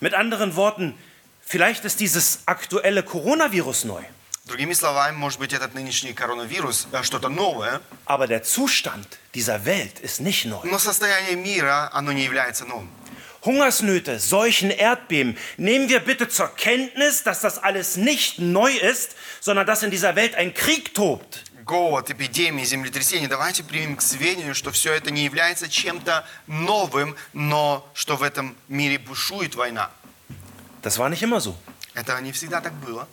[0.00, 0.98] Mit anderen Worten,
[1.46, 4.04] vielleicht ist dieses aktuelle Coronavirus neu,
[4.46, 10.00] Другими словами, может быть, этот нынешний коронавирус э, что-то новое, aber der Zustand dieser Welt
[10.00, 10.60] ist nicht neu.
[10.64, 12.90] но состояние мира, оно не является новым.
[13.42, 15.36] Hungersnöte, Seuchen, Erdbeben.
[15.56, 20.14] Nehmen wir bitte zur Kenntnis, dass das alles nicht neu ist, sondern dass in dieser
[20.14, 21.42] Welt ein Krieg tobt.
[21.64, 27.88] голод, эпидемии, землетрясения, давайте примем к сведению, что все это не является чем-то новым, но
[27.94, 29.90] что в этом мире бушует война.
[30.82, 31.54] Das war nicht immer so.
[31.94, 33.08] Это не всегда так было.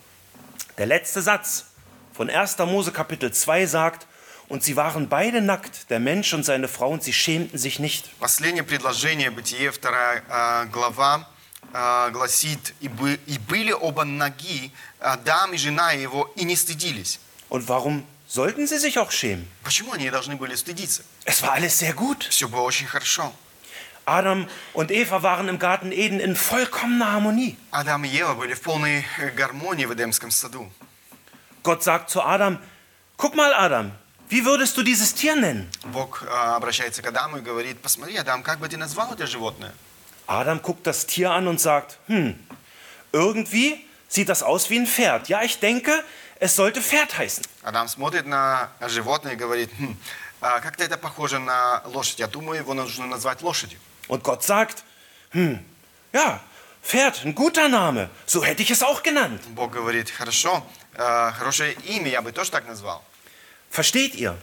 [0.78, 1.66] Der letzte Satz
[2.12, 2.58] von 1.
[2.58, 4.06] Mose Kapitel 2 sagt,
[4.48, 8.16] und sie waren beide nackt, der Mensch und seine Frau, und sie schämten sich nicht.
[8.20, 11.28] Последнее предложение, Бытие, вторая э, глава,
[11.72, 17.18] э, гласит, и, бы- «И были оба ноги, Адам и жена его, и не стыдились».
[17.48, 19.48] Und warum sollten sie sich auch schämen?
[19.64, 21.02] Почему они должны были стыдиться?
[21.24, 22.26] Es war alles sehr gut.
[22.30, 23.32] Все было очень хорошо.
[24.06, 27.56] Adam und Eva waren im Garten Eden in vollkommener Harmonie.
[27.72, 30.70] Адам и Ева были в полной э, гармонии в Эдемском саду.
[31.64, 32.58] Gott sagt zu Adam,
[33.16, 33.90] guck mal Adam,
[34.28, 35.68] wie würdest du dieses Tier nennen?
[35.92, 39.74] Бог э, обращается к Адаму и говорит, посмотри, Адам, как бы ты назвал это животное?
[40.28, 42.38] Adam guckt das Tier an und sagt, hm,
[43.10, 45.28] irgendwie sieht das aus wie ein Pferd.
[45.28, 46.04] Ja, ich denke,
[46.38, 47.44] es sollte Pferd heißen.
[47.62, 49.96] Адам смотрит на животное и говорит, «Хм,
[50.40, 52.18] а как-то это похоже на лошадь.
[52.18, 53.80] Я думаю, его нужно назвать лошадью.
[54.08, 54.84] Und Gott sagt,
[55.30, 55.58] hm,
[56.12, 56.40] ja,
[56.82, 58.08] Pferd, ein guter Name.
[58.26, 59.42] So hätte ich es auch genannt.
[59.54, 60.64] Бог говорит, хорошо,
[60.94, 63.02] э, хорошее имя, я бы тоже так назвал.
[63.70, 64.36] Versteht ihr?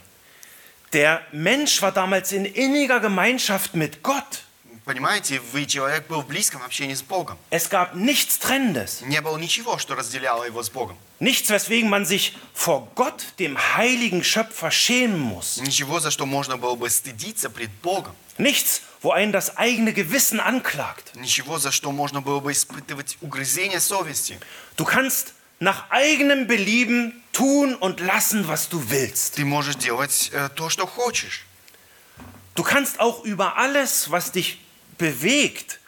[0.91, 4.43] Der Mensch war damals in inniger Gemeinschaft mit Gott.
[4.85, 7.37] Понимаете, вы человек был в близком общении с Богом.
[7.49, 9.01] Es gab nichts Trennendes.
[9.05, 10.97] Не было ничего, что разделяло его с Богом.
[11.19, 15.61] Nichts, weswegen man sich vor Gott, dem heiligen Schöpfer, schämen muss.
[15.61, 18.13] Ничего, за что можно было бы стыдиться пред Богом.
[18.37, 21.15] Nichts, wo einen das eigene Gewissen anklagt.
[21.15, 24.39] Ничего, за что можно было бы испытывать угрызение совести.
[24.77, 29.35] Du kannst nach eigenem Belieben tun und lassen, was du willst.
[29.35, 31.45] Ты можешь делать э, то, что хочешь.
[32.55, 34.59] Du kannst auch über alles, was dich
[34.97, 35.79] bewegt,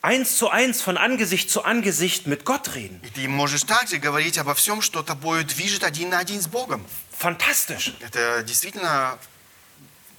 [0.00, 3.00] eins zu eins von Angesicht zu Angesicht mit Gott reden.
[3.02, 6.84] И ты можешь также говорить обо всем, что тобою движет один на один с Богом.
[7.18, 7.92] Fantastisch.
[8.00, 9.18] Это действительно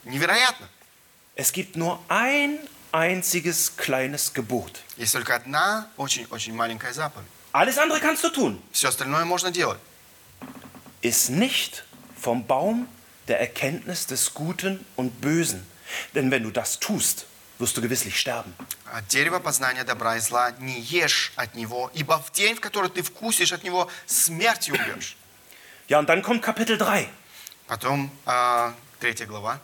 [0.03, 0.67] невероятно.
[1.35, 2.59] Es gibt nur ein
[2.91, 4.81] einziges kleines Gebot.
[4.97, 7.27] Есть только одна очень-очень маленькая заповедь.
[7.51, 8.61] Alles andere kannst du tun.
[8.71, 9.79] Все остальное можно делать.
[11.01, 11.83] Iss nicht
[12.15, 12.87] vom Baum
[13.27, 15.65] der Erkenntnis des Guten und Bösen.
[16.15, 17.25] Denn wenn du das tust,
[17.59, 18.53] wirst du gewisslich sterben.
[18.91, 22.89] От дерева познания добра и зла не ешь от него, ибо в день, в который
[22.89, 25.17] ты вкусишь от него, смертью убьешь.
[25.87, 27.07] Ja, und dann kommt Kapitel 3.
[27.67, 29.59] Потом а, третья глава.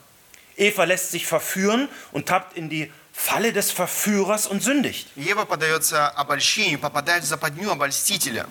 [0.58, 5.08] Eva lässt sich verführen und tappt in die Falle des Verführers und sündigt.
[5.16, 8.48] Ева подается обольщению, попадает в западню обольстителя.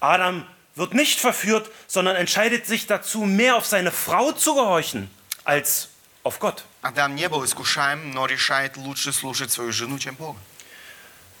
[0.00, 5.10] Adam wird nicht verführt, sondern entscheidet sich dazu, mehr auf seine Frau zu gehorchen
[5.44, 5.88] als
[6.22, 6.64] auf Gott.
[6.82, 10.38] Адам не был искушаем, но решает лучше слушать свою жену, чем Бога.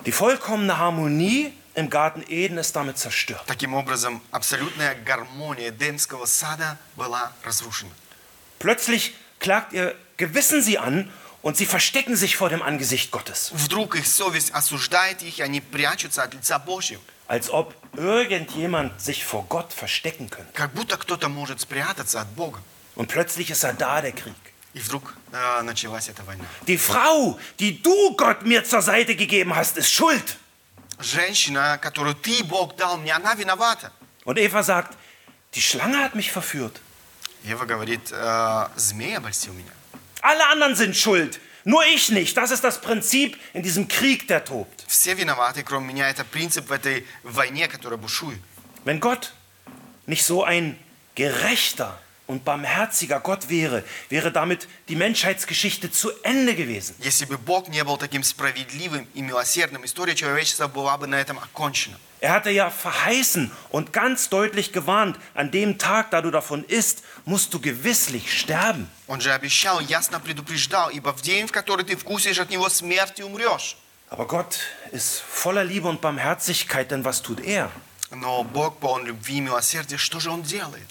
[0.06, 3.44] Die vollkommene Harmonie im Garten Eden ist damit zerstört.
[3.46, 7.92] Таким образом, абсолютная гармония Эдемского сада была разрушена.
[8.58, 11.10] Plötzlich klagt ihr Gewissen sie an
[11.42, 15.60] und sie verstecken sich vor dem Angesicht Gottes, Вдруг их совесть осуждает их, и они
[15.60, 17.00] прячутся от лица Божьего.
[17.26, 20.52] als ob irgendjemand sich vor Gott verstecken könnte.
[20.52, 22.60] Как будто кто-то может спрятаться от Бога.
[22.96, 24.34] Und plötzlich ist er da, der Krieg.
[24.74, 26.44] И вдруг э, началась эта война.
[26.66, 30.36] Die Frau, die du Gott mir zur Seite gegeben hast, ist schuld.
[31.00, 33.90] Женщина, которую ты, Бог, дал мне, она виновата.
[34.24, 34.96] Und Eva sagt,
[35.54, 36.80] die Schlange hat mich verführt.
[37.44, 39.72] Ева говорит, «Э, змей обольстил меня.
[40.22, 42.36] Alle anderen sind schuld, nur ich nicht.
[42.36, 44.84] Das ist das Prinzip in diesem Krieg, der tobt.
[44.86, 46.10] Все виноваты, кроме меня.
[46.10, 48.38] Это принцип в этой войне, которая бушует.
[48.84, 49.32] Wenn Gott
[50.06, 50.78] nicht so ein
[51.14, 51.98] gerechter
[52.30, 56.94] und barmherziger Gott wäre, wäre damit die Menschheitsgeschichte zu Ende gewesen.
[57.00, 61.38] Если бы Бог не был таким справедливым и милосердным, история человечества была бы на этом
[61.38, 61.98] окончена.
[62.22, 67.02] Er hatte ja verheißen und ganz deutlich gewarnt, an dem Tag, da du davon isst,
[67.24, 68.88] musst du gewisslich sterben.
[69.06, 73.22] Он же обещал, ясно предупреждал, ибо в день, в который ты вкусишь от него смерти,
[73.22, 73.76] умрешь.
[74.10, 74.58] Aber Gott
[74.92, 77.70] ist voller Liebe und Barmherzigkeit, denn was tut er?
[78.10, 80.86] Но Бог полон любви и милосердия, что же Он делает?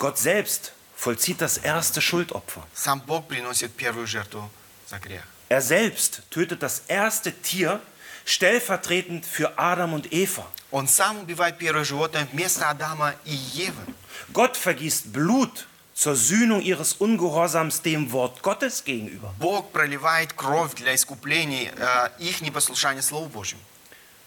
[0.00, 2.66] Gott selbst vollzieht das erste Schuldopfer.
[2.74, 4.50] Сам Бог приносит первую жертву
[4.88, 5.22] за грех.
[5.48, 7.80] Er selbst tötet das erste Tier
[8.24, 10.46] stellvertretend für Adam und Eva.
[10.72, 13.94] Он сам убивает первое животное вместо Адама и Евы.
[14.32, 19.32] Gott vergießt Blut zur Sühnung ihres Ungehorsams dem Wort Gottes gegenüber.
[19.38, 23.62] Бог проливает кровь для искупления э, их непослушания Слову Божьему.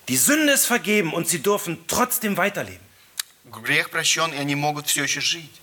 [0.07, 2.85] Die Sünde ist vergeben und sie dürfen trotzdem weiterleben.
[3.45, 5.61] Грех прощен, и они могут все еще жить.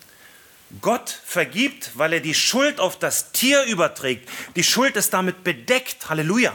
[0.80, 4.28] Gott vergibt, weil er die Schuld auf das Tier überträgt.
[4.56, 6.08] Die Schuld ist damit bedeckt.
[6.08, 6.52] Halleluja.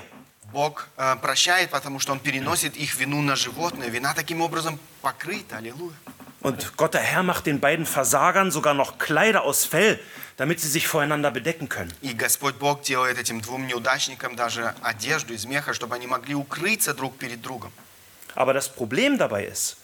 [0.51, 3.87] Бог э, прощает, потому что Он переносит их вину на животное.
[3.89, 5.57] Вина таким образом покрыта.
[5.57, 5.95] Аллилуйя.
[6.41, 9.99] Und Gott der Herr macht den beiden Versagern sogar noch Kleider aus Fell,
[10.37, 11.93] damit sie sich voreinander bedecken können.
[12.01, 16.93] И Господь Бог делает этим двум неудачникам даже одежду из меха, чтобы они могли укрыться
[16.93, 17.71] друг перед другом.
[18.35, 19.77] Aber das Problem dabei ist,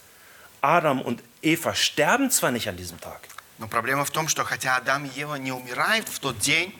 [0.60, 3.20] Adam und Eva sterben zwar nicht an diesem Tag,
[3.58, 6.72] Но проблема в том, что хотя Адам и Ева не умирают в тот день,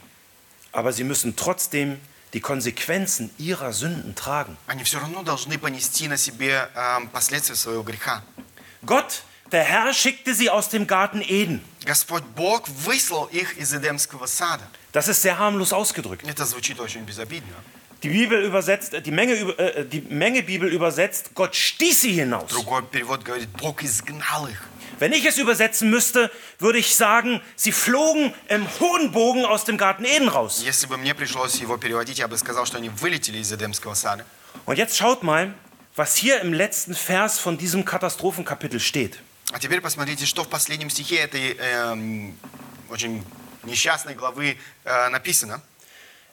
[0.73, 1.99] aber sie müssen trotzdem
[2.35, 4.57] die Konsequenzen ihrer Sünden tragen.
[4.67, 8.23] они все равно должны понести на себе э, последствия своего греха.
[8.85, 11.61] Gott, der Herr, schickte sie aus dem Garten Eden.
[11.85, 14.63] Господь Бог выслал их из Эдемского сада.
[14.93, 16.23] Das ist sehr harmlos ausgedrückt.
[16.29, 17.55] Это звучит очень безобидно.
[18.05, 22.49] Die Bibel übersetzt, die Menge, über- äh, die Menge Bibel übersetzt, Gott stieß sie hinaus.
[22.51, 24.63] Другой перевод говорит, Бог изгнал их.
[25.03, 29.77] Wenn ich es übersetzen müsste, würde ich sagen, sie flogen im hohen Bogen aus dem
[29.77, 30.63] Garten Eden raus.
[30.65, 34.25] Если бы мне пришлось его переводить, я бы сказал, что они вылетели из Эдемского сада.
[34.67, 35.55] Und jetzt schaut mal,
[35.95, 39.19] was hier im letzten Vers von diesem Katastrophenkapitel steht.
[39.53, 42.37] А теперь посмотрите, что в последнем стихе этой эм,
[42.91, 43.25] очень
[43.65, 45.63] несчастной главы э, написано.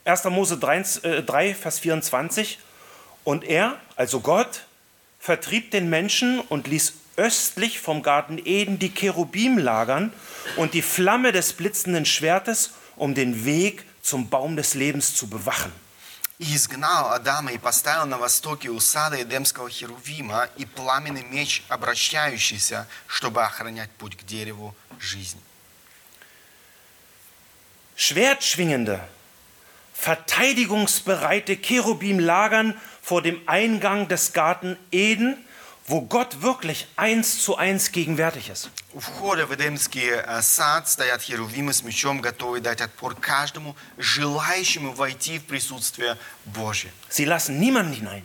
[0.03, 0.25] 1.
[0.25, 2.59] Mose 3, äh, 3, Vers 24.
[3.23, 4.65] Und er, also Gott,
[5.19, 10.11] vertrieb den Menschen und ließ östlich vom Garten Eden die Cherubim lagern
[10.57, 15.71] und die Flamme des blitzenden Schwertes, um den Weg zum Baum des Lebens zu bewachen.
[16.37, 22.87] И изгнал Адама и поставил на востоке у сада Эдемского Херувима и пламенный меч, обращающийся,
[23.07, 25.39] чтобы охранять путь к дереву жизни.
[27.95, 28.99] Schwertschwingende,
[29.93, 35.37] verteidigungsbereite Cherubim lagern vor dem Eingang des Garten Eden,
[35.89, 38.69] wo Gott wirklich eins zu eins gegenwärtig ist.
[38.93, 44.93] У входа в Эдемский э, сад стоят херувимы с мечом, готовые дать отпор каждому, желающему
[44.93, 46.91] войти в присутствие Божье.
[47.09, 48.23] Sie lassen niemanden hinein.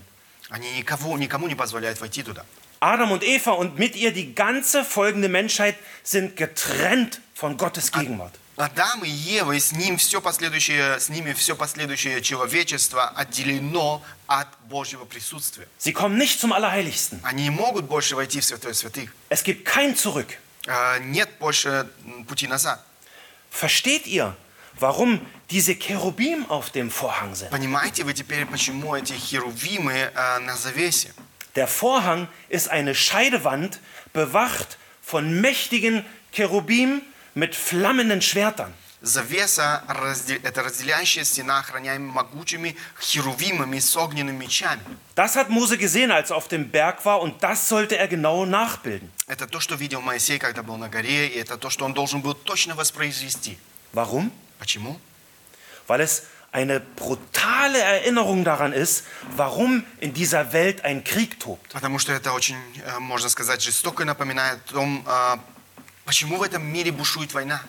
[0.48, 2.44] Они никого, никому не позволяют войти туда.
[2.80, 8.32] Adam und Eva und mit ihr die ganze folgende Menschheit sind getrennt von Gottes Gegenwart.
[8.57, 14.47] Адам и Ева, и с, ним все последующее, с ними все последующее человечество отделено от
[14.69, 15.67] Божьего присутствия.
[15.77, 17.19] Sie kommen nicht zum Allerheiligsten.
[17.23, 19.13] Они не могут больше войти в святое святых.
[19.29, 20.37] Es gibt kein Zurück.
[20.67, 21.89] А, Нет больше
[22.27, 22.79] пути назад.
[23.51, 24.35] Versteht ihr,
[24.79, 27.49] warum diese Cherubim auf dem Vorhang sind?
[27.49, 31.13] Понимаете вы теперь, почему эти херувимы а, на завесе?
[31.55, 33.79] Der Vorhang ist eine Scheidewand,
[34.13, 37.01] bewacht von mächtigen Cherubim
[37.34, 38.72] mit flammenden Schwertern.
[39.02, 44.82] Завеса разде- это разделяющая стена, охраняемая могучими херувимами с огненными мечами.
[45.16, 48.44] Das hat Mose gesehen, als er auf dem Berg war, und das sollte er genau
[48.44, 49.10] nachbilden.
[49.26, 52.20] Это то, что видел Моисей, когда был на горе, и это то, что он должен
[52.20, 53.58] был точно воспроизвести.
[53.94, 54.30] Warum?
[54.58, 55.00] Почему?
[55.86, 61.72] Weil es eine brutale Erinnerung daran ist, warum in dieser Welt ein Krieg tobt.
[61.72, 65.38] Потому что это очень, э, можно сказать, жестоко напоминает о том, а,
[66.04, 67.62] почему в этом мире бушует война.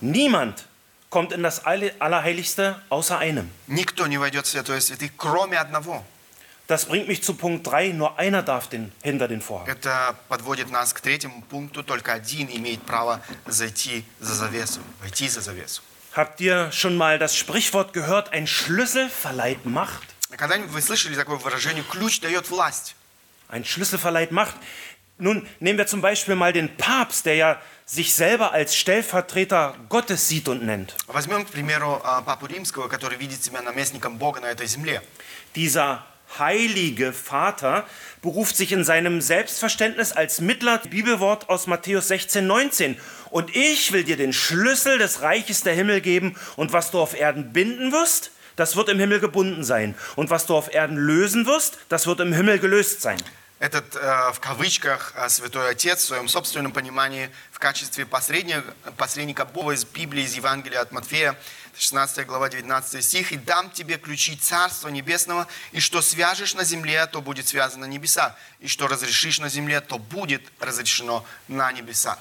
[0.00, 0.64] Niemand
[1.10, 3.50] kommt in das Alle- Allerheiligste außer einem.
[3.66, 6.04] Никто не войдет в святое святых, кроме одного.
[6.68, 9.66] Das bringt mich zu Punkt 3, nur einer darf den, hinter den Vorhang.
[9.66, 11.82] Это подводит нас к третьему пункту.
[11.82, 15.80] Только один имеет право зайти за завесу, войти за завесу.
[16.14, 20.08] Habt ihr schon mal das Sprichwort gehört, ein Schlüssel verleiht Macht?
[20.36, 22.94] Когда-нибудь вы слышали такое выражение «ключ дает власть»?
[23.48, 24.54] Ein Schlüssel verleiht Macht.
[25.16, 30.28] Nun nehmen wir zum Beispiel mal den Papst, der ja sich selber als Stellvertreter Gottes
[30.28, 30.94] sieht und nennt.
[31.06, 35.02] Возьмем, к примеру, а, Папу Римского, который видит себя наместником Бога на этой земле.
[35.54, 36.04] Dieser
[36.38, 37.86] heilige Vater
[38.20, 42.98] beruft sich in seinem Selbstverständnis als Mittler Bibelwort aus Matthäus 16, 19.
[43.30, 47.18] Und ich will dir den Schlüssel des Reiches der Himmel geben und was du auf
[47.18, 49.94] Erden binden wirst, das wird im Himmel gebunden sein.
[50.16, 53.18] Und was du auf Erden lösen wirst, das wird im Himmel gelöst sein.
[53.63, 58.61] Этот, э, в кавычках, э, Святой Отец в своем собственном понимании в качестве посредника,
[58.97, 61.39] посредника Бога из Библии, из Евангелия от Матфея,
[61.77, 67.05] 16 глава, 19 стих, «И дам тебе ключи Царства Небесного, и что свяжешь на земле,
[67.05, 72.19] то будет связано на небесах, и что разрешишь на земле, то будет разрешено на небесах».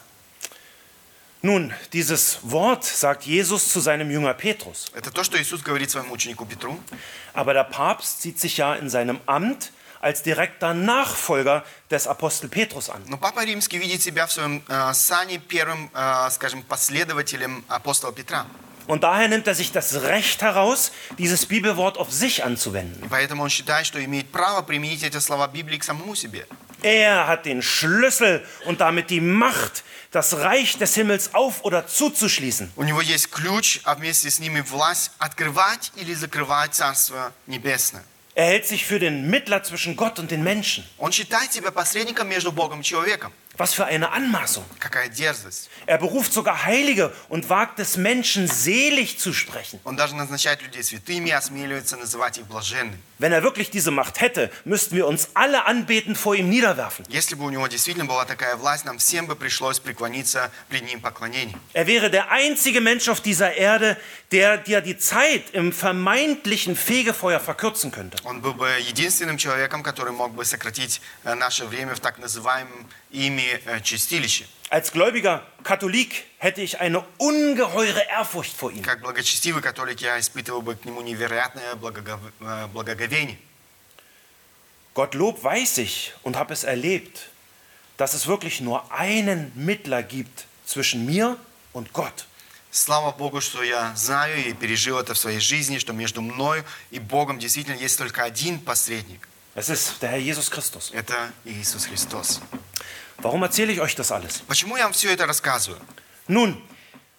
[1.43, 4.93] Nun, dieses Wort sagt Jesus zu seinem Jünger Petrus.
[4.95, 6.79] Это то, что Иисус говорит своему ученику Петру.
[7.35, 12.90] Aber der Papst sieht sich ja in seinem Amt als direkter Nachfolger des Apostel Petrus
[12.90, 13.04] an.
[13.08, 18.46] Но Папа Римский видит себя в своем э, сане первым, э, скажем, последователем апостола Петра.
[18.88, 23.04] Und daher nimmt er sich das Recht heraus, dieses Bibelwort auf sich anzuwenden.
[23.04, 26.48] И поэтому он считает, что имеет право применить эти слова Библии к самому себе.
[26.84, 32.72] Er hat den Schlüssel und damit die Macht, das Reich des Himmels auf oder zuzuschließen.
[32.76, 38.04] У него есть ключ, а вместе с ними власть открывать или закрывать Царство Небесное.
[38.38, 40.88] Er hält sich für den Mittler zwischen Gott und den Menschen.
[41.00, 43.32] Он считает себя посредником между Богом и человеком.
[43.58, 44.64] Was für eine Anmaßung.
[44.80, 45.72] Какая дерзость.
[45.88, 49.80] Er beruft sogar Heilige und wagt es Menschen selig zu sprechen.
[49.84, 53.00] Он даже назначает людей святыми и осмеливается называть их блаженными.
[53.22, 57.04] Wenn er wirklich diese Macht hätte, müssten wir uns alle anbeten vor ihm niederwerfen.
[57.10, 61.02] Если бы у него действительно была такая власть, нам всем бы пришлось преклониться пред ним
[61.02, 61.60] поклонением.
[61.74, 63.98] Er wäre der einzige Mensch auf dieser Erde,
[64.32, 68.18] der dir die Zeit im vermeintlichen Fegefeuer verkürzen könnte.
[68.24, 72.86] Он был бы единственным человеком, который мог бы сократить э, наше время в так называемом
[73.10, 74.46] ими э, чистилище.
[74.72, 78.82] Als gläubiger Katholik hätte ich eine ungeheure Ehrfurcht vor ihm.
[78.84, 83.38] Как благочестивый католик я испытывал бы к нему невероятное благогов- э, благоговение.
[84.94, 87.30] Gottlob weiß ich und habe es erlebt,
[87.98, 91.38] dass es wirklich nur einen Mittler gibt zwischen mir
[91.74, 92.26] und Gott.
[92.72, 97.00] Слава Богу, что я знаю и пережил это в своей жизни, что между мной и
[97.00, 99.28] Богом действительно есть только один посредник.
[99.56, 100.92] Es ist der Herr Jesus Christus.
[100.94, 102.42] Это Иисус Христос.
[103.22, 104.44] Warum erzähle ich euch das alles?
[104.48, 105.80] Почему я вам все это рассказываю?
[106.28, 106.62] Nun,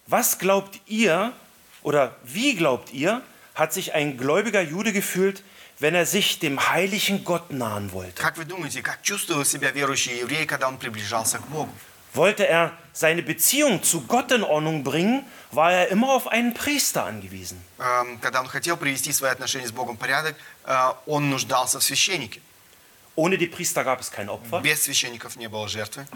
[0.07, 1.33] was glaubt ihr
[1.83, 3.23] oder wie glaubt ihr,
[3.55, 5.43] hat sich ein gläubiger Jude gefühlt,
[5.81, 8.23] wenn er sich dem heiligen Gott nahen wollte?
[8.23, 11.73] Как вы думаете, как чувствовал себя верующий еврей, когда он приближался к Богу?
[12.15, 17.05] Wollte er seine Beziehung zu Gott in Ordnung bringen, war er immer auf einen Priester
[17.05, 17.63] angewiesen.
[17.79, 21.83] Эм, Когда он хотел привести свои отношения с Богом в порядок, э, он нуждался в
[21.83, 22.41] священнике.
[23.15, 24.61] Ohne die Priester gab es kein Opfer.
[24.61, 26.07] Без священников не было жертвы.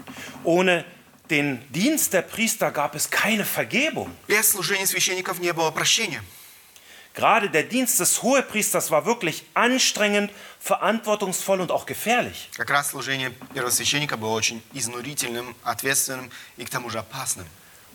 [0.43, 0.85] Ohne
[1.29, 4.09] den Dienst der Priester gab es keine Vergebung.
[4.27, 6.23] Без служения священников не было прощения.
[7.13, 12.49] Gerade der Dienst des Hohepriesters war wirklich anstrengend, verantwortungsvoll und auch gefährlich.
[12.57, 17.45] Как раз служение первосвященника было очень изнурительным, ответственным и к тому же опасным.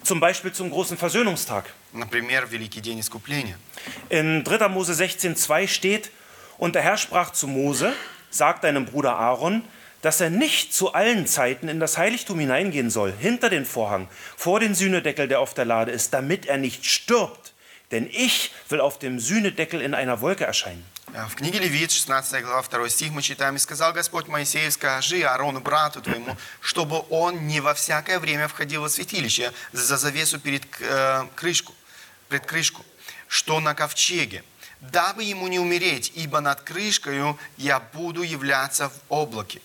[0.05, 1.65] Zum Beispiel zum großen Versöhnungstag.
[1.93, 3.59] Например, Великий день искупления.
[4.09, 4.69] In 3.
[4.69, 6.13] Mose 16,2 steht:
[6.57, 7.93] Und der Herr sprach zu Mose:
[8.33, 9.63] Sag deinem Bruder Aaron,
[10.03, 14.61] dass er nicht zu allen Zeiten in das Heiligtum hineingehen soll, hinter den Vorhang, vor
[14.61, 17.53] den Sühnedeckel, der auf der Lade ist, damit er nicht stirbt.
[17.91, 20.85] Denn ich will auf dem Sühnedeckel in einer Wolke erscheinen.
[21.15, 25.23] Э, В книге Левит, 16 глава, 2 стих мы читаем, «И сказал Господь Моисею, скажи
[25.23, 30.65] Аарону, брату твоему, чтобы он не во всякое время входил во святилище за завесу перед
[30.81, 31.73] э, крышку,
[32.29, 32.85] пред крышку,
[33.27, 34.45] что на ковчеге,
[34.83, 39.61] дабы ему не умереть, ибо над крышкою я буду являться в облаке».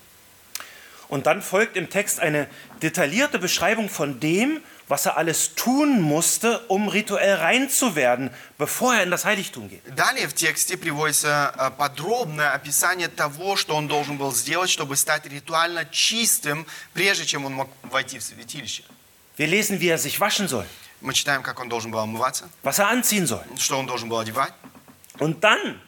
[1.09, 2.47] Und dann folgt im Text eine
[2.81, 8.95] detaillierte Beschreibung von dem, was er alles tun musste, um rituell rein zu werden, bevor
[8.95, 9.81] er in das Heiligtum geht.
[9.95, 15.25] Далее в тексте приводится э, подробное описание того, что он должен был сделать, чтобы стать
[15.27, 18.83] ритуально чистым, прежде чем он мог войти в святилище.
[19.37, 20.65] Wir lesen, wie er sich waschen soll,
[21.01, 23.43] Мы читаем, как он должен был омываться, was er anziehen soll.
[23.57, 24.53] что он должен был одевать.
[25.19, 25.79] Und dann,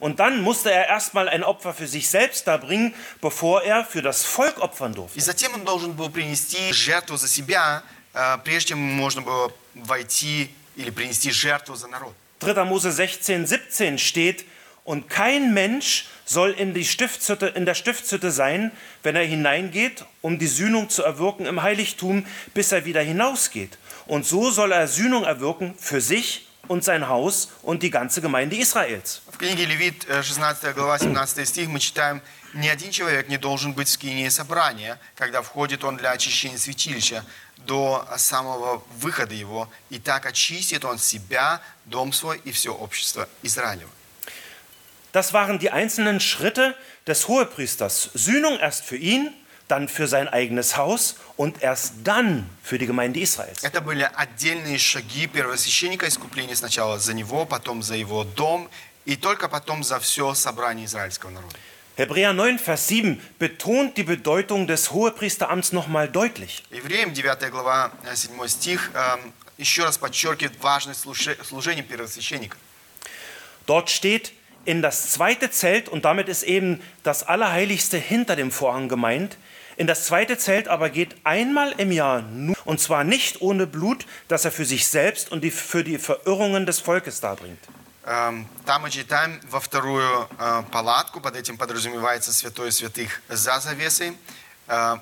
[0.00, 4.24] und dann musste er erstmal ein Opfer für sich selbst darbringen, bevor er für das
[4.24, 5.20] Volk opfern И durfte.
[5.20, 10.90] затем он должен был принести жертву за себя, э, прежде чем можно было войти или
[10.90, 12.12] принести жертву за народ.
[12.40, 12.64] 3.
[12.64, 14.44] Mose 16, 17 steht,
[14.84, 18.70] und kein Mensch soll in, die Stiftshütte, in der Stiftshütte sein,
[19.02, 22.24] wenn er hineingeht, um die Sühnung zu erwirken im Heiligtum,
[22.54, 23.78] bis er wieder hinausgeht.
[24.06, 28.55] Und so soll er Sühnung erwirken für sich und sein Haus und die ganze Gemeinde
[28.55, 29.21] Israels.
[29.31, 32.21] В книге Левит, э, 16 глава, 17 стих, мы читаем,
[32.53, 37.23] «Ни один человек не должен быть в скинии собрания, когда входит он для очищения святилища,
[37.57, 43.89] до самого выхода его, и так очистит он себя, дом свой и все общество Израилева».
[45.13, 46.73] Das waren die einzelnen Schritte
[47.05, 48.11] des Hohepriesters.
[48.13, 49.33] Sühnung erst für ihn,
[49.70, 53.62] dann für sein eigenes Haus und erst dann für die Gemeinde Israels.
[53.64, 58.68] Это были отдельные шаги первосвященника искупления сначала за него, потом за его дом
[59.04, 61.56] и только потом за все собрание израильского народа.
[61.96, 66.62] Hebräer 9, Vers 7 betont die Bedeutung des Hohepriesteramts nochmal deutlich.
[66.70, 72.56] Евреям 9 глава э, 7 стих эм, еще раз подчеркивает важность слуше- служения первосвященника.
[73.66, 74.32] Dort steht,
[74.66, 79.38] in das zweite Zelt, und damit ist eben das Allerheiligste hinter dem Vorhang gemeint,
[79.80, 84.06] in das zweite Zelt aber geht einmal im Jahr nur, und zwar nicht ohne Blut,
[84.28, 87.60] das er für sich selbst und die, für die Verirrungen des Volkes darbringt.
[88.06, 94.16] Эм, Там мы читаем во вторую э, палатку, под этим подразумевается святой святых за завесой,
[94.66, 94.98] Э,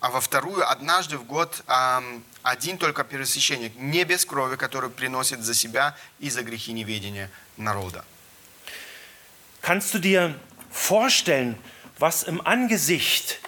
[0.00, 5.44] а во вторую однажды в год эм, один только первосвященник, не без крови, который приносит
[5.44, 8.04] за себя и за грехи неведения народа.
[9.60, 10.34] Kannst du dir
[10.72, 11.56] vorstellen,
[12.00, 13.38] was im Angesicht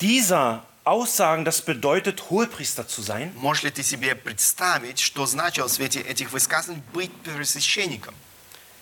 [0.00, 3.32] dieser Aussagen das bedeutet, Hohepriester zu sein?
[3.36, 8.14] Можешь ли ты себе представить, что значило в свете этих высказаний быть первосвященником?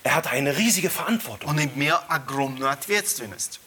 [0.04, 3.60] Er hatte eine riesige Verantwortung, Он имел огромную ответственность,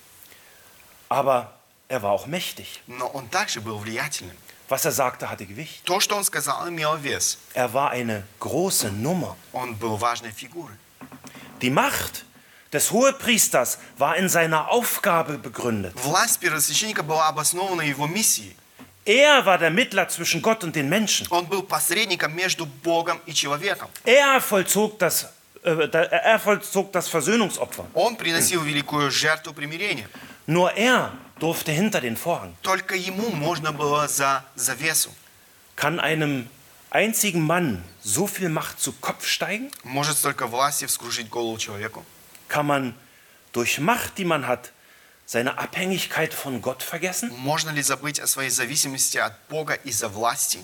[1.08, 1.54] aber
[1.88, 2.82] er war auch mächtig.
[2.88, 4.36] но он также был влиятельным.
[4.68, 5.86] Was er sagte, hatte Gewicht.
[5.86, 7.38] То, что он сказал, имело вес.
[7.54, 9.38] Er war eine große Nummer.
[9.54, 10.76] Он был важной фигурой.
[11.62, 12.26] Die Macht
[12.74, 15.94] des Hohepriesters war in seiner Aufgabe begründet.
[15.96, 18.56] Власть первосвященника была обоснована его миссией.
[19.06, 21.28] Er war der Mittler zwischen Gott und den Menschen.
[21.30, 23.88] Он был посредником между Богом и человеком.
[24.04, 25.28] Er vollzog das,
[25.64, 27.86] äh, da- er vollzog das Versöhnungsopfer.
[27.94, 30.10] Он приносил великую жертву примирения.
[30.48, 32.56] Nur er durfte hinter den Vorhang.
[32.64, 35.12] Только ему можно было за завесу.
[35.76, 36.50] Kann einem
[36.90, 39.70] einzigen Mann so viel Macht zu Kopf steigen?
[39.84, 42.04] Может столько власти вскружить голову человеку?
[42.50, 42.96] Kann man
[43.52, 44.72] durch Macht, die man hat,
[45.26, 47.32] seine Abhängigkeit von Gott vergessen?
[47.38, 50.60] Можно ли забыть о своей зависимости от Бога из-за власти?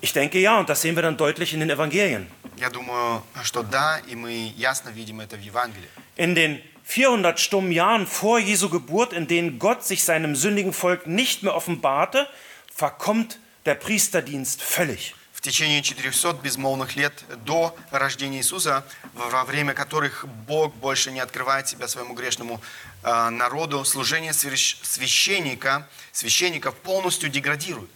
[0.00, 2.28] Ich denke ja, und das sehen wir dann deutlich in den Evangelien.
[2.56, 5.88] Я думаю, что да, и мы ясно видим это в Евангелии.
[6.16, 11.06] In den 400 stummen Jahren vor Jesu Geburt, in denen Gott sich seinem sündigen Volk
[11.06, 12.28] nicht mehr offenbarte,
[12.74, 15.14] verkommt der Priesterdienst völlig.
[15.45, 18.83] Течение 400 безмолвных лет до рождения Иисуса,
[19.13, 22.59] во время которых Бог больше не открывает себя своему грешному
[23.03, 27.91] э, народу, служение свящ- священника, священников полностью деградирует.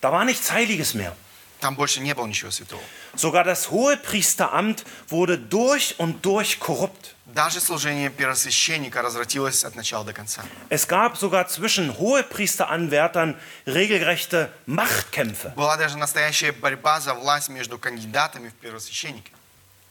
[0.00, 1.14] Da war nichts Heiliges mehr.
[1.60, 2.82] Там больше не было ничего святого.
[3.14, 7.11] Sogar das Hohepriesteramt wurde durch und durch korrupt.
[7.25, 10.43] Даже служение первосвященника развратилось от начала до конца.
[10.69, 13.35] Es gab sogar zwischen Hohepriesteranwärtern
[13.65, 15.53] regelrechte Machtkämpfe.
[15.55, 19.31] Была даже настоящая борьба за власть между кандидатами в первосвященники.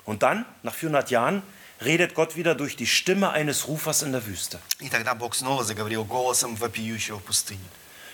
[0.07, 1.43] Und dann, nach 400 Jahren,
[1.85, 4.59] redet Gott wieder durch die Stimme eines Rufers in der Wüste.
[4.81, 7.61] И тогда Бог снова заговорил голосом вопиющего в пустыне.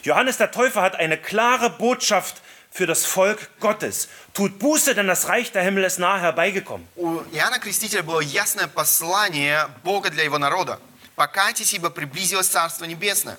[0.03, 2.43] Johannes der Täufer hat eine klare Botschaft
[2.77, 4.09] für das Volk Gottes.
[4.33, 6.87] Tut Buße, denn das Reich der Himmel ist nahe herbeigekommen.
[6.97, 10.79] У Иоанна Крестителя было ясное послание Бога для его народа.
[11.17, 13.37] «Покайтесь, ибо приблизилось Царство Небесное».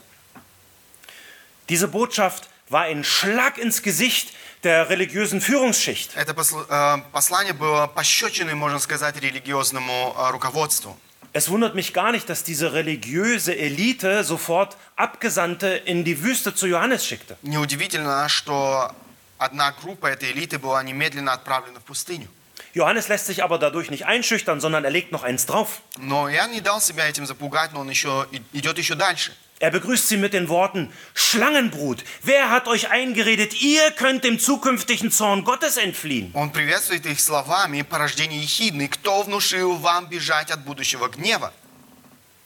[1.69, 4.33] Diese Botschaft war ein Schlag ins Gesicht
[4.63, 6.11] der religiösen Führungsschicht.
[6.15, 10.97] Это посл- э, послание было пощечиной, можно сказать, религиозному э, руководству.
[11.33, 16.67] Es wundert mich gar nicht, dass diese religiöse Elite sofort Abgesandte in die Wüste zu
[16.67, 17.37] Johannes schickte.
[17.41, 18.91] Неудивительно, что
[19.37, 22.27] одна группа этой элиты была немедленно отправлена в пустыню.
[22.75, 25.81] Johannes lässt sich aber dadurch nicht einschüchtern, sondern er legt noch eins drauf.
[25.97, 29.31] Но Иоанн не дал себя этим запугать, но он еще и- идет еще дальше.
[29.59, 35.09] Er begrüßt sie mit den Worten, Schlangenbrut, wer hat euch eingeredet, ihr könnt dem zukünftigen
[35.11, 36.31] Zorn Gottes entfliehen?
[36.33, 41.53] Он приветствует их словами «Порождение ехидный, кто внушил вам бежать от будущего гнева?»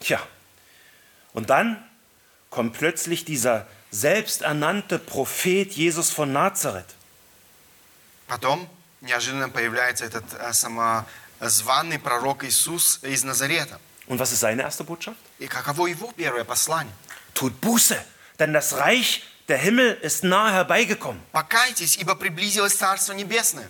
[0.02, 0.20] Tja,
[1.34, 1.78] und dann
[2.52, 6.96] kommt plötzlich dieser selbsternannte Prophet Jesus von Nazareth.
[8.28, 8.70] Потом
[9.02, 13.80] неожиданно появляется этот э, самозваный пророк Иисус из Назарета.
[14.08, 15.18] Und was ist seine erste Botschaft?
[15.40, 16.94] И каково его первое послание?
[17.34, 17.98] Tut Buße,
[18.40, 21.22] denn das Reich der Himmel ist nahe herbeigekommen.
[21.32, 23.70] «Покайтесь, ибо приблизилось Царство Небесное».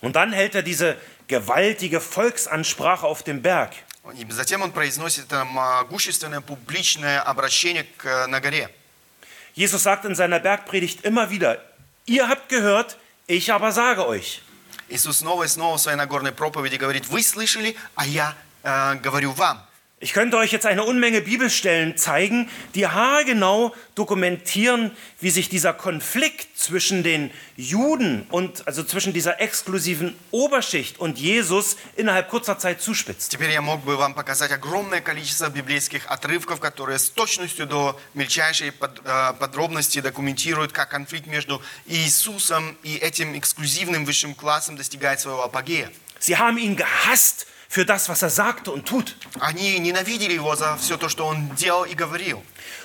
[0.00, 0.96] Und dann hält er diese
[1.28, 3.72] gewaltige Volksansprache auf dem Berg.
[4.14, 8.68] И затем он произносит это могущественное публичное обращение к, э, на горе.
[9.56, 11.62] Jesus sagt in seiner Bergpredigt immer wieder,
[12.06, 12.96] ihr habt gehört,
[13.26, 14.42] ich aber sage euch.
[14.88, 19.32] Иисус снова и снова в своей Нагорной проповеди говорит, вы слышали, а я э, говорю
[19.32, 19.62] вам.
[20.04, 24.90] Ich könnte euch jetzt eine Unmenge Bibelstellen zeigen, die haargenau dokumentieren,
[25.20, 31.76] wie sich dieser Konflikt zwischen den Juden und also zwischen dieser exklusiven Oberschicht und Jesus
[31.94, 33.30] innerhalb kurzer Zeit zuspitzt.
[33.30, 38.72] Теперь я мог бы вам показать огромное количество библейских отрывков, которые с точностью до мельчайшей
[38.72, 45.44] под- э, подробности документируют, как конфликт между Иисусом и этим эксклюзивным высшим классом достигает своего
[45.44, 45.92] апогея.
[46.18, 49.16] Sie haben ihn gehasst für das, was er sagte und tut.
[49.40, 52.42] Они ненавидели его за все то, что он делал и говорил.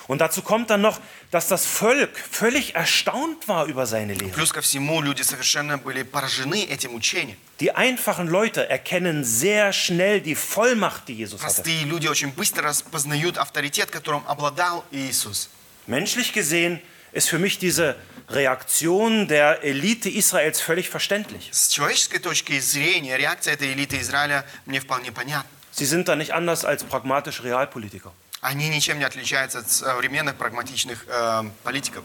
[0.07, 0.99] Und dazu kommt dann noch,
[1.31, 4.31] dass das Volk völlig erstaunt war über seine Lehre.
[4.31, 7.37] Плюс ко всему, люди совершенно были поражены этим учением.
[7.59, 11.55] Die einfachen Leute erkennen sehr schnell die Vollmacht, die Jesus hatte.
[11.55, 15.49] Простые люди очень быстро распознают авторитет, которым обладал Иисус.
[15.85, 17.95] Menschlich gesehen ist für mich diese
[18.29, 21.49] Reaktion der Elite Israels völlig verständlich.
[21.51, 25.49] С человеческой точки зрения, реакция этой элиты Израиля мне вполне понятна.
[25.71, 28.11] Sie sind da nicht anders als pragmatische Realpolitiker.
[28.41, 32.03] Они ничем не отличаются от современных прагматичных э, политиков.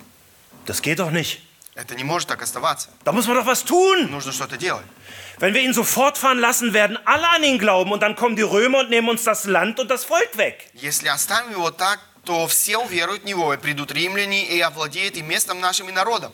[0.66, 1.40] Das geht doch nicht.
[1.74, 2.90] Это не может так оставаться.
[3.04, 4.10] Da muss man doch was tun.
[4.10, 4.84] Нужно что-то делать.
[5.38, 8.42] Wenn wir ihn so fortfahren lassen, werden alle an ihn glauben und dann kommen die
[8.42, 10.70] Römer und nehmen uns das Land und das Volk weg.
[10.74, 15.22] Если оставим его так, то все уверуют в него, и придут римляне, и овладеют и
[15.22, 16.32] местом нашим, и народом.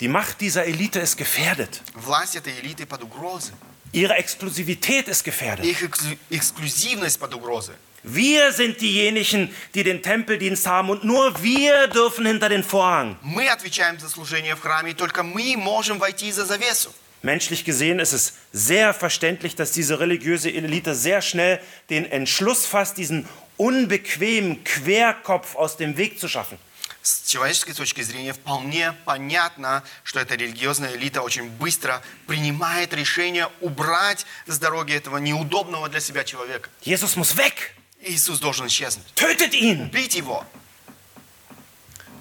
[0.00, 1.82] Die Macht dieser Elite ist gefährdet.
[1.94, 3.52] Власть этой элиты под угрозой.
[3.92, 5.64] Ihre Exklusivität ist gefährdet.
[5.64, 7.74] Их эксклю- эксклюзивность под угрозой.
[8.02, 13.18] Wir sind diejenigen, die den Tempeldienst haben und nur wir dürfen hinter den Vorhang.
[13.20, 16.94] Мы отвечаем за служение в храме, и только мы можем войти за завесу.
[17.22, 22.96] Menschlich gesehen ist es sehr verständlich, dass diese religiöse Elite sehr schnell den Entschluss fasst,
[22.96, 26.57] diesen unbequemen Querkopf aus dem Weg zu schaffen.
[27.01, 34.25] С человеческой точки зрения вполне понятно, что эта религиозная элита очень быстро принимает решение убрать
[34.47, 36.69] с дороги этого неудобного для себя человека.
[36.83, 37.53] Jesus muss weg.
[38.01, 39.05] Иисус должен исчезнуть.
[39.13, 39.83] Tötet ihn.
[39.83, 40.45] Убить его.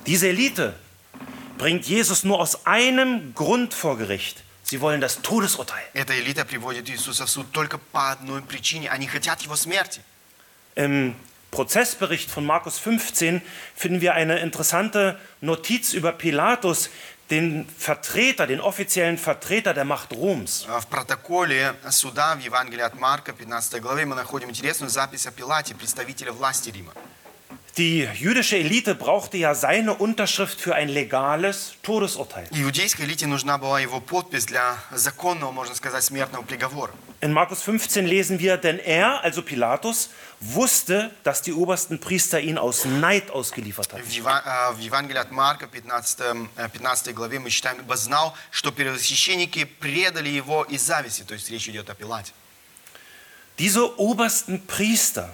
[0.07, 0.75] Diese Elite
[1.57, 4.45] bringt Jesus nur aus einem Grund vor Gericht.
[4.63, 5.85] Sie wollen das Todesurteil.
[5.95, 8.91] Эта элита приводит Иисуса в суд только по одной причине.
[8.91, 10.03] Они хотят его смерти.
[10.76, 11.16] Im
[11.52, 13.42] Prozessbericht von Markus 15
[13.76, 16.90] finden wir eine interessante Notiz über Pilatus,
[17.30, 20.66] den Vertreter, den offiziellen Vertreter der Macht Roms.
[20.68, 25.76] В протоколе суда в Евангелии от Марка, 15 главе, мы находим интересную запись о Пилате,
[25.76, 26.94] представителя власти Рима.
[27.78, 32.46] Die jüdische Elite brauchte ja seine Unterschrift für ein legales Todesurteil.
[32.52, 36.92] Иудейской элите нужна была его подпись для законного, можно сказать, смертного приговора.
[37.22, 40.10] In Markus 15 lesen wir, denn er, also Pilatus,
[40.42, 44.04] wusste, dass die obersten Priester ihn aus Neid ausgeliefert hatten.
[44.04, 46.20] В, Ева- э, в Евангелии от Марка, 15,
[46.58, 51.24] э, 15 главе, мы читаем, «Ибо знал, что первосвященники предали его из зависти».
[51.24, 52.34] То есть речь идет о Пилате.
[53.58, 55.30] Diese obersten Priester,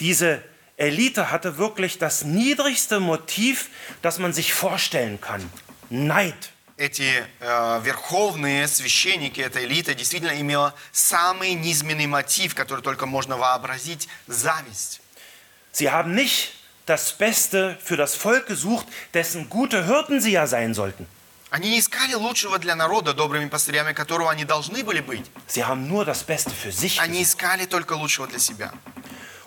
[0.00, 0.42] diese
[0.76, 3.68] Elite hatte wirklich das niedrigste Motiv,
[4.02, 5.48] das man sich vorstellen kann.
[5.90, 6.52] Neid.
[6.76, 14.26] Эти э, верховные священники, эта элита действительно имела самый низменный мотив, который только можно вообразить –
[14.28, 15.00] зависть.
[15.72, 16.52] Sie haben nicht
[16.86, 21.06] das Beste für das Volk gesucht, dessen gute Hirten sie ja sein sollten.
[21.50, 25.24] Они не искали лучшего для народа, добрыми пастырями которого они должны были быть.
[25.48, 27.38] Sie haben nur das Beste für sich Они gesucht.
[27.38, 28.72] искали только лучшего для себя.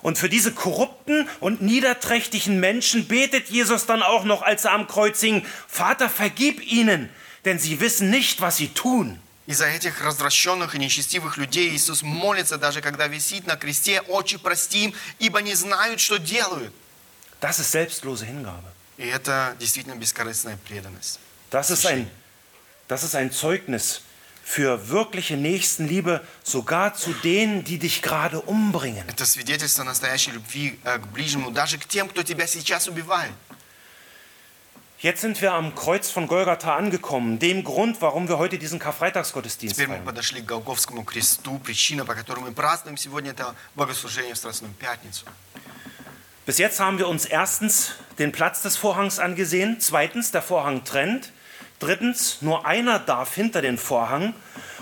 [0.06, 4.88] Und für diese korrupten und niederträchtigen Menschen betet Jesus dann auch noch, als er am
[4.88, 7.10] Kreuz hing, Vater, vergib ihnen,
[7.46, 9.20] denn sie wissen nicht, was sie tun.
[9.48, 14.86] Из-за этих развращенных и нечестивых людей Иисус молится, даже когда висит на кресте, «Отче, прости
[14.86, 16.74] им, ибо не знают, что делают».
[17.42, 18.72] Das ist selbstlose Hingabe.
[18.98, 21.20] И это действительно бескорыстная преданность.
[21.50, 22.10] Das ist ein,
[22.88, 24.02] das ist ein Zeugnis
[24.46, 29.08] für wirkliche Nächstenliebe, sogar zu denen, die dich gerade umbringen.
[29.08, 33.32] Это свидетельство настоящей любви э, к ближнему, даже к тем, кто тебя сейчас убивает.
[35.00, 39.76] Jetzt sind wir am Kreuz von Golgatha angekommen, dem Grund, warum wir heute diesen Karfreitagsgottesdienst
[39.76, 40.06] Теперь мы feiern.
[40.06, 45.26] подошли к Голговскому кресту, причина, по которой мы празднуем сегодня это богослужение в Страстную Пятницу.
[46.46, 51.32] Bis jetzt haben wir uns erstens den Platz des Vorhangs angesehen, zweitens der Vorhang trennt,
[51.79, 54.35] drittens nur einer darf hinter den Vorhang.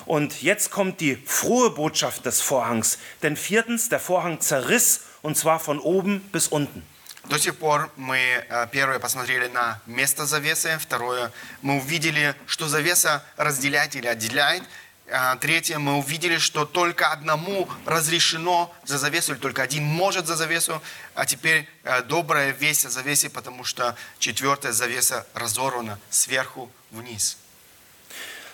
[0.07, 5.59] Und jetzt kommt die frohe Botschaft des Vorhangs, denn viertens der Vorhang zerriss und zwar
[5.59, 6.83] von oben bis unten.
[7.27, 11.33] До сих пор мы, э, первое, посмотрели на место завесы, второе,
[11.63, 14.63] мы увидели, что завеса разделяет или отделяет,
[15.11, 20.35] А третье, мы увидели, что только одному разрешено за завесу, или только один может за
[20.35, 20.81] завесу,
[21.15, 27.38] а теперь э, добрая весть о завесе, потому что четвертая завеса разорвана сверху вниз.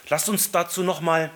[0.09, 1.31] Lasst uns dazu noch mal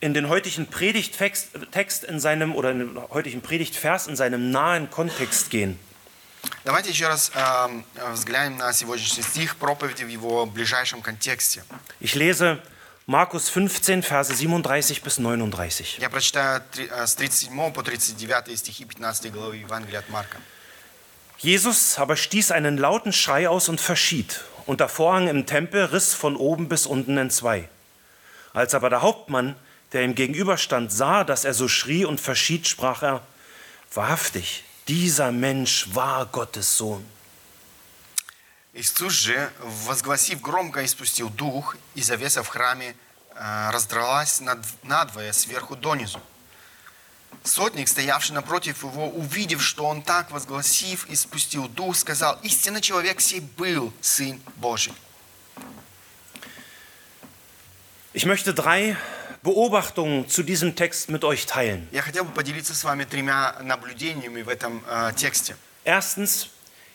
[0.00, 4.90] in den heutigen Predigttext Text in seinem oder in den heutigen Predigtvers in seinem nahen
[4.90, 5.78] Kontext gehen.
[6.64, 11.62] Давайте еще раз эм, э, взглянем на сегодняшний стих проповеди в его ближайшем контексте.
[12.00, 12.58] Ich lese
[13.06, 15.98] Markus 15, Verse 37 bis 39.
[15.98, 20.38] Я прочитаю три- э, с 37 по 39 стихи 15 главы Евангелия от Марка.
[21.38, 26.14] Jesus aber stieß einen lauten Schrei aus und verschied, und der Vorhang im Tempel riss
[26.14, 27.68] von oben bis unten in zwei.
[28.52, 29.56] Als aber der Hauptmann,
[29.92, 33.22] der ihm gegenüberstand, sah, dass er so schrie und verschied, sprach er,
[33.92, 37.04] wahrhaftig, dieser Mensch war Gottes Sohn.
[38.72, 42.94] Иисус же, возгласив громко, испустил дух, и завеса в храме
[43.34, 46.20] э, раздралась над- надвое сверху донизу.
[47.44, 53.20] Сотник, стоявший напротив его, увидев, что он так возгласив и спустил дух, сказал, истинно человек
[53.20, 54.92] сей был Сын Божий.
[58.12, 58.96] Ich möchte drei
[59.42, 61.88] Beobachtungen zu diesem Text mit euch teilen.
[61.92, 65.56] Я хотел бы поделиться с вами тремя наблюдениями в этом э, тексте.
[65.84, 66.48] Erstens,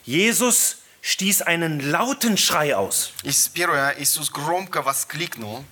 [0.04, 3.12] Jesus stieß einen lauten Schrei aus.
[3.24, 5.64] И с- первое, Иисус громко воскликнул.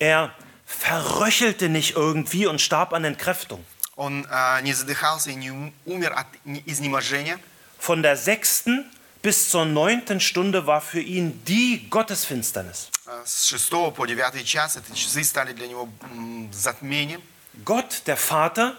[0.00, 0.30] Er
[0.66, 3.64] verröchelte nicht irgendwie und starb an Entkräftung.
[3.96, 7.38] Он э, не задыхался и не ум- умер от не- изнеможения.
[7.80, 8.84] Von der sechsten
[9.22, 12.90] bis zur neunten Stunde war für ihn die Gottesfinsternis.
[13.06, 17.20] Э, С 6 по 9 час эти часы стали для него м, затмением.
[17.64, 18.74] Gott, der Vater,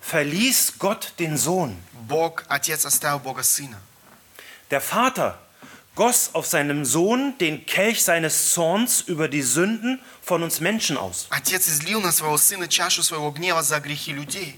[0.00, 1.76] verließ Gott den Sohn.
[2.08, 3.78] Бог, Отец оставил Бога Сына.
[4.70, 5.38] Der Vater
[5.96, 11.26] goss auf seinem Sohn den Kelch seines Zorns über die Sünden von uns Menschen aus.
[11.30, 14.56] Отец излил на своего Сына чашу своего гнева за грехи людей.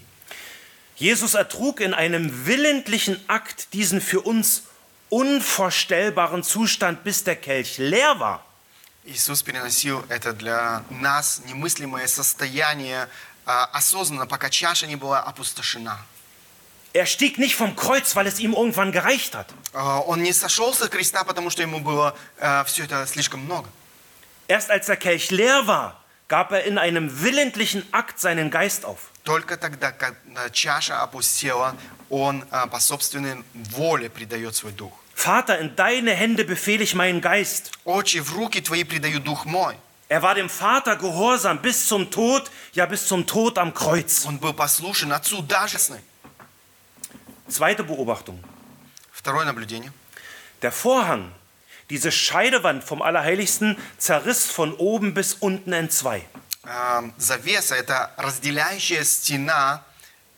[0.97, 4.63] Jesus ertrug in einem willentlichen Akt diesen für uns
[5.09, 8.45] unvorstellbaren Zustand, bis der Kelch leer war.
[9.05, 13.09] Иисус переносил это для нас немыслимое состояние
[13.45, 15.99] а, осознанно, пока чаша не была опустошена.
[16.93, 19.49] Er stieg nicht vom Kreuz, weil es ihm irgendwann gereicht hat.
[19.73, 22.15] А, Он не сошел со креста, потому что ему было
[22.67, 23.69] все это слишком много.
[24.47, 29.11] Erst als der Kelch leer war, gab er in einem willentlichen Akt seinen Geist auf.
[29.25, 31.77] Только тогда, когда чаша опустела,
[32.11, 34.93] он а, по собственной воле предает свой дух.
[35.17, 37.71] Vater, in deine Hände befehle ich meinen Geist.
[37.85, 39.77] Отче, в руки твои предаю дух мой.
[40.09, 44.27] Er war dem Vater gehorsam bis zum Tod, ja bis zum Tod am Kreuz.
[44.27, 46.01] Он был послушен отцу даже сны.
[47.49, 48.43] Zweite Beobachtung.
[49.13, 49.93] Второе наблюдение.
[50.63, 51.33] Der Vorhang,
[51.91, 56.25] diese Scheidewand vom Allerheiligsten, zerriss von oben bis unten in zwei.
[56.65, 59.85] А, Завеса, эта разделяющая стена,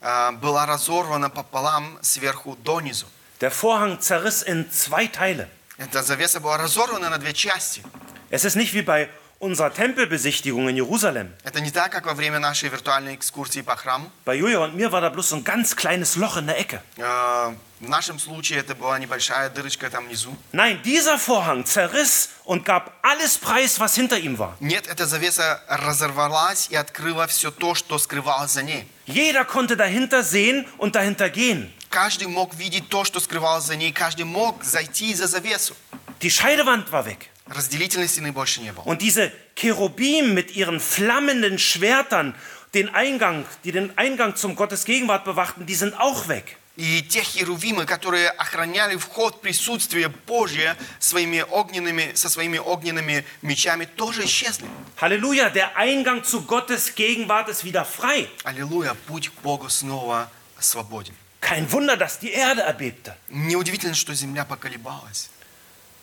[0.01, 3.07] а, была разорвана пополам сверху донизу.
[3.39, 5.47] Der Vorhang zerriss in zwei Teile.
[5.77, 7.83] Эта завеса была разорвана на две части.
[8.29, 9.09] Es ist nicht wie bei
[9.41, 11.33] unserer Tempelbesichtigung in Jerusalem.
[11.43, 14.09] Это не так, как во время нашей виртуальной экскурсии по храму.
[14.25, 16.81] Bei Julia und mir war da bloß so ein ganz kleines Loch in der Ecke.
[16.99, 20.35] А, В нашем случае это была небольшая дырочка там внизу.
[20.51, 24.57] Nein, dieser Vorhang zerriss und gab alles preis, was hinter ihm war.
[24.59, 28.87] Нет, эта завеса разорвалась и открыла все то, что скрывалось за ней.
[29.05, 31.71] Jeder konnte dahinter sehen und dahinter gehen.
[31.91, 33.91] Каждый мог видеть то, что скрывалось за ней.
[33.93, 35.75] Каждый мог зайти за завесу.
[36.23, 37.29] Die Scheidewand war weg.
[37.51, 38.83] Разделительной стены больше не было.
[38.83, 42.35] Und diese Cherubim mit ihren flammenden Schwertern,
[42.73, 46.57] den Eingang, die den Eingang zum Gottes Gegenwart bewachten, die sind auch weg.
[46.77, 54.25] И те херувимы, которые охраняли вход присутствия Божия своими огненными, со своими огненными мечами, тоже
[54.25, 54.67] исчезли.
[54.97, 58.29] Halleluja, der Eingang zu Gottes Gegenwart ist wieder frei.
[58.43, 61.15] Аллилуйя, путь к Богу снова свободен.
[61.41, 63.15] Kein Wunder, dass die Erde erbebte.
[63.29, 65.30] Неудивительно, что земля поколебалась.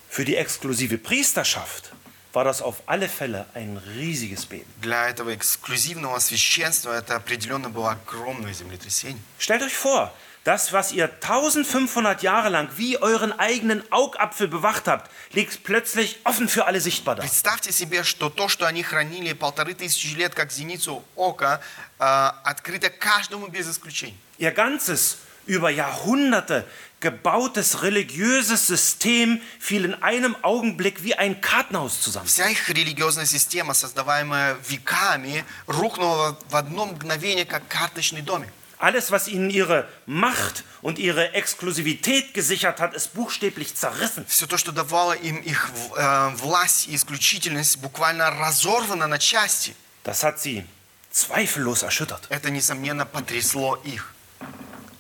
[0.09, 1.93] Für die exklusive Priesterschaft
[2.33, 4.71] war das auf alle Fälle ein riesiges Beben.
[4.81, 9.23] Для этого эксклюзивного священства это определенно было огромное землетрясение.
[9.39, 10.13] Stellt euch vor,
[10.45, 16.49] das, was ihr 1500 Jahre lang wie euren eigenen Augapfel bewacht habt, liegt plötzlich offen
[16.49, 17.23] für alle sichtbar da.
[17.23, 21.61] Представьте себе, что то, что они хранили полторы тысячи лет, как зеницу ока,
[21.99, 24.19] э, открыто каждому без исключения.
[24.39, 26.67] Ihr ganzes, über Jahrhunderte
[27.00, 32.28] gebautes religiöses System fiel in einem Augenblick wie ein Kartenhaus zusammen.
[32.28, 38.50] Вся их религиозная система, создаваемая веками, рухнула в одно мгновение, как карточный домик.
[38.80, 44.26] Alles, was ihnen ihre Macht und ihre Exklusivität gesichert hat, ist buchstäblich zerrissen.
[44.26, 49.76] Все то, что давало им их э, власть и исключительность, буквально разорвано на части.
[50.06, 50.64] Das hat sie
[51.12, 52.26] zweifellos erschüttert.
[52.30, 54.14] Это, несомненно, потрясло их.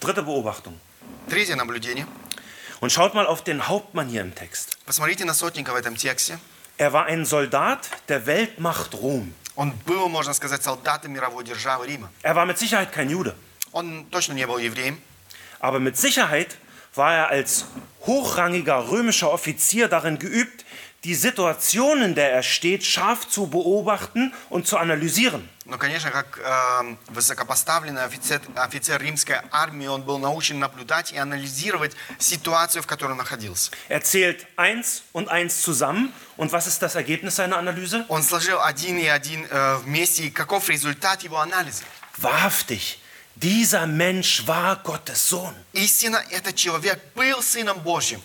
[0.01, 0.77] Dritte Beobachtung.
[1.28, 2.06] Третье наблюдение.
[2.80, 4.76] Und schaut mal auf den Hauptmann hier im Text.
[4.84, 6.38] Посмотрите на сотника в этом тексте.
[6.76, 9.32] Er war ein Soldat der Weltmacht Rom.
[9.56, 12.10] Он был, можно сказать, солдатом мировой державы Рима.
[12.22, 13.34] Er war mit Sicherheit kein Jude,
[13.72, 15.00] Он точно не был евреем,
[15.60, 16.58] aber mit Sicherheit
[16.94, 17.66] war er als
[18.06, 20.64] hochrangiger römischer Offizier darin geübt,
[21.04, 25.48] die Situation, in der er steht, scharf zu beobachten und zu analysieren.
[25.68, 31.92] но, конечно, как э, высокопоставленный офицер, офицер римской армии, он был научен наблюдать и анализировать
[32.18, 33.70] ситуацию, в которой он находился.
[33.88, 36.12] Er zählt eins und eins zusammen.
[36.36, 38.04] Und was ist das Ergebnis seiner Analyse?
[38.08, 41.84] Он сложил один и один э, вместе, и каков результат его анализа?
[42.18, 42.98] Wahrhaftig,
[43.36, 45.54] dieser Mensch war Gottes Sohn.
[45.72, 48.20] Истинно, этот человек был Сыном Божьим.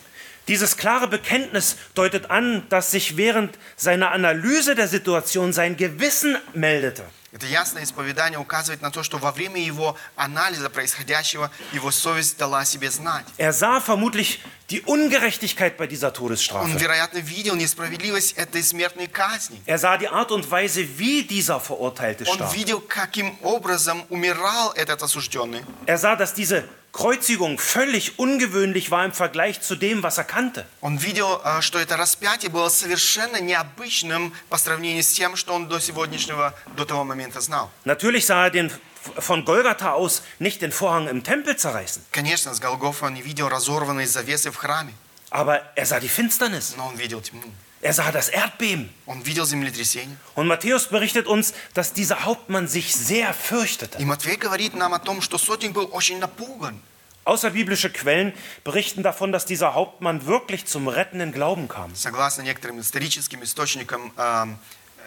[0.50, 7.06] Dieses klare Bekenntnis deutet an, dass sich während seiner Analyse der Situation sein Gewissen meldete.
[7.35, 12.61] Это ясное исповедание указывает на то, что во время его анализа происходящего его совесть дала
[12.61, 13.27] о себе знать.
[13.39, 14.39] Er sah vermutlich
[14.71, 16.79] die Ungerechtigkeit bei dieser Он, Todesstrafe.
[16.79, 19.61] вероятно, видел несправедливость этой смертной казни.
[19.67, 22.55] Er sah die Art und Weise, wie dieser Verurteilte Он starb.
[22.55, 25.65] видел, каким образом умирал этот осужденный.
[25.87, 26.63] Er sah, dass diese
[26.94, 30.66] Kreuzigung völlig ungewöhnlich war im Vergleich zu dem, was er kannte.
[30.82, 35.68] Он видел, э, что это распятие было совершенно необычным по сравнению с тем, что он
[35.68, 37.70] до сегодняшнего, до того момента знал.
[37.86, 38.72] Natürlich sah er den,
[39.18, 43.48] von Golgatha aus nicht den Vorhang im Tempel zerreißen, Конечно, с Голгофа он не видел
[43.50, 44.94] разорванные завесы в храме,
[45.30, 46.74] aber er sah die Finsternis.
[46.76, 47.44] но он видел тьму.
[47.84, 48.90] Er sah das Erdbeben.
[49.06, 50.18] Он видел землетрясение.
[50.36, 53.98] Und Matthäus berichtet uns, dass dieser Hauptmann sich sehr fürchtete.
[54.00, 56.82] И Матвей говорит нам о том, что сотник был очень напуган.
[57.24, 58.34] Außerbiblische Quellen
[58.64, 61.96] berichten davon, dass dieser Hauptmann wirklich zum rettenden Glauben kam.
[61.96, 64.58] Согласно некоторым историческим источникам, эм,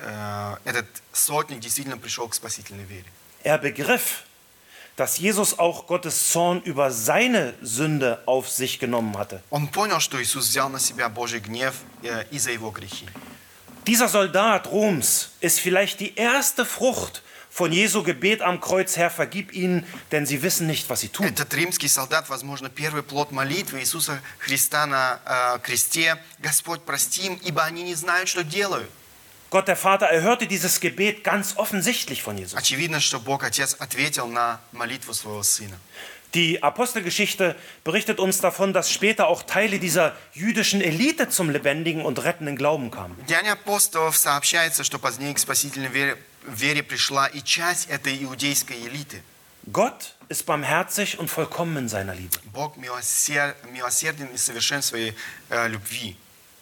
[0.04, 3.04] э, этот сотник действительно пришел к спасительной вере.
[3.44, 4.22] Er begriff,
[4.96, 9.42] dass Jesus auch Gottes Zorn über seine Sünde auf sich genommen hatte.
[9.50, 13.06] Он понял, что Иисус взял на себя Божий гнев э, и за его грехи.
[13.86, 19.52] Dieser Soldat Roms ist vielleicht die erste Frucht von Jesu Gebet am Kreuz, Herr, vergib
[19.52, 21.26] ihnen, denn sie wissen nicht, was sie tun.
[21.26, 26.16] Этот римский солдат, возможно, первый плод молитвы Иисуса Христа на э, кресте.
[26.38, 28.88] Господь, прости им, ибо они не знают, что делают.
[29.50, 32.54] Gott der Vater erhörte dieses Gebet ganz offensichtlich von Jesus.
[32.54, 35.78] Очевидно, что Бог Отец ответил на молитву своего Сына.
[36.32, 37.54] Die Apostelgeschichte
[37.84, 42.90] berichtet uns davon, dass später auch Teile dieser jüdischen Elite zum lebendigen und rettenden Glauben
[42.90, 43.14] kamen.
[43.20, 46.16] В Деянии апостолов сообщается, что позднее к спасительной вере,
[46.46, 49.22] вере пришла и часть этой иудейской элиты.
[49.70, 52.38] Gott ist barmherzig und vollkommen in seiner Liebe.
[52.54, 55.14] Бог милосер- милосерден и совершен в своей
[55.50, 56.16] э, любви.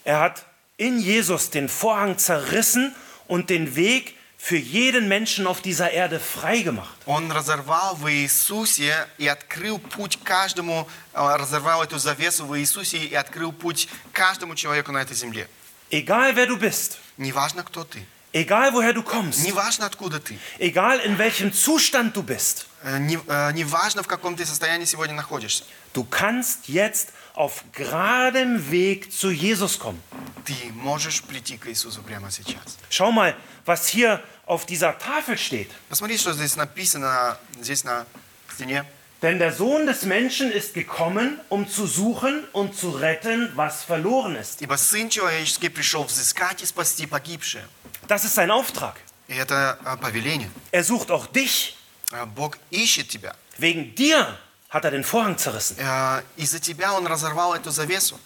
[0.04, 0.42] Er hat
[0.76, 2.94] in Jesus den Vorhang zerrissen
[3.28, 6.96] und den Weg für jeden Menschen auf dieser Erde frei gemacht.
[7.04, 13.14] Он разорвал в Иисусе и открыл путь каждому, э, разорвал эту завесу в Иисусе и
[13.14, 15.46] открыл путь каждому человеку на этой земле.
[15.90, 18.02] Egal wer du bist, Неважно, кто ты,
[18.32, 23.18] egal woher du kommst, неважно, откуда ты, egal in welchem Zustand du bist, э, не-
[23.26, 29.30] э, неважно, в каком ты состоянии сегодня находишься, du kannst jetzt auf geradem Weg zu
[29.30, 30.02] Jesus kommen.
[30.44, 32.78] ты можешь прийти к Иисусу прямо сейчас.
[32.88, 35.70] Schau mal, was hier auf dieser Tafel steht.
[35.88, 38.06] Посмотри, что здесь написано, здесь на
[38.52, 38.84] стене.
[39.22, 44.34] Denn der Sohn des Menschen ist gekommen, um zu suchen und zu retten, was verloren
[44.34, 44.62] ist.
[44.62, 47.64] Ибо Сын Человеческий пришел взыскать и спасти погибшее.
[48.08, 48.94] Das ist sein Auftrag.
[49.28, 50.50] И это э, повеление.
[50.72, 51.76] Er sucht auch dich.
[52.12, 53.36] Э, Бог ищет тебя.
[53.58, 55.76] Wegen dir hat er den Vorhang zerrissen.
[55.78, 58.18] Э, Из-за тебя Он разорвал эту завесу.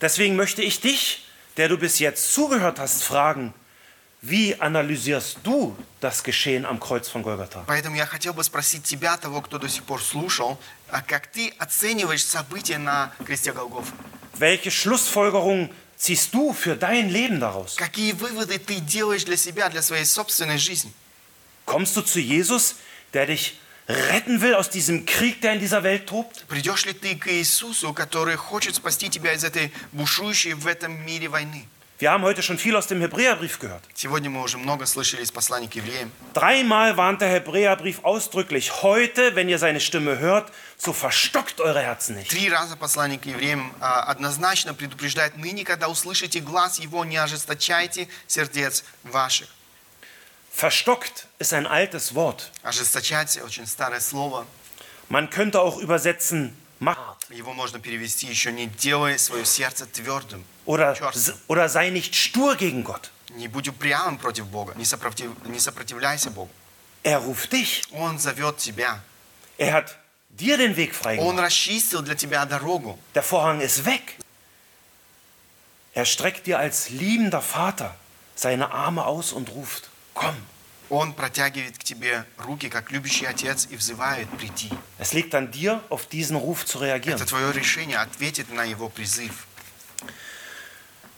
[0.00, 1.24] Deswegen möchte ich dich,
[1.56, 3.54] der du bis jetzt zugehört hast, fragen,
[4.20, 7.64] wie analysierst du das Geschehen am Kreuz von Golgatha?
[7.66, 10.58] Поэтому я хотел бы спросить тебя, того, кто до сих пор слушал,
[10.90, 13.92] а как ты оцениваешь события на кресте Голгофа?
[14.38, 17.76] Welche Schlussfolgerungen ziehst du für dein Leben daraus?
[17.76, 20.92] Какие выводы ты делаешь для себя, для своей собственной жизни?
[21.66, 22.76] Kommst du zu Jesus,
[23.12, 23.58] der dich
[23.88, 26.44] retten will aus diesem Krieg, der in dieser Welt tobt?
[26.48, 31.28] Придешь ли ты к Иисусу, который хочет спасти тебя из этой бушующей в этом мире
[31.28, 31.66] войны?
[32.00, 33.82] Wir haben heute schon viel aus dem Hebräerbrief gehört.
[33.94, 36.10] Сегодня мы уже много слышали из послания к евреям.
[36.34, 42.16] Dreimal warnt der Hebräerbrief ausdrücklich, heute, wenn ihr seine Stimme hört, so verstockt eure Herzen
[42.16, 42.30] nicht.
[42.30, 48.08] Три раза послание к евреям а, однозначно предупреждает, ныне, когда услышите глаз его, не ожесточайте
[48.26, 49.48] сердец ваших.
[50.58, 52.50] Verstockt ist ein altes Wort.
[52.62, 54.46] Ожесточать – очень старое слово.
[55.08, 60.44] Man könnte auch übersetzen, macht Его можно перевести еще не делай свое сердце твердым.
[60.64, 61.36] oder, Чёрствым.
[61.48, 63.10] oder sei nicht stur gegen Gott.
[63.30, 66.50] Не будь упрямым против Бога, не, сопротив- не сопротивляйся Богу.
[67.02, 67.82] Er ruft dich.
[67.92, 69.00] Он зовет тебя.
[69.58, 69.98] Er hat
[70.30, 71.28] dir den Weg freigemacht.
[71.28, 72.98] Он расчистил для тебя дорогу.
[73.14, 74.16] Der Vorhang ist weg.
[75.94, 77.94] Er streckt dir als liebender Vater
[78.36, 79.90] seine Arme aus und ruft.
[80.19, 80.35] Komm.
[80.89, 84.69] Он протягивает к тебе руки, как любящий отец, и взывает «приди».
[84.97, 87.15] Es liegt an dir, auf diesen Ruf zu reagieren.
[87.15, 89.45] Это твое решение ответить на его призыв.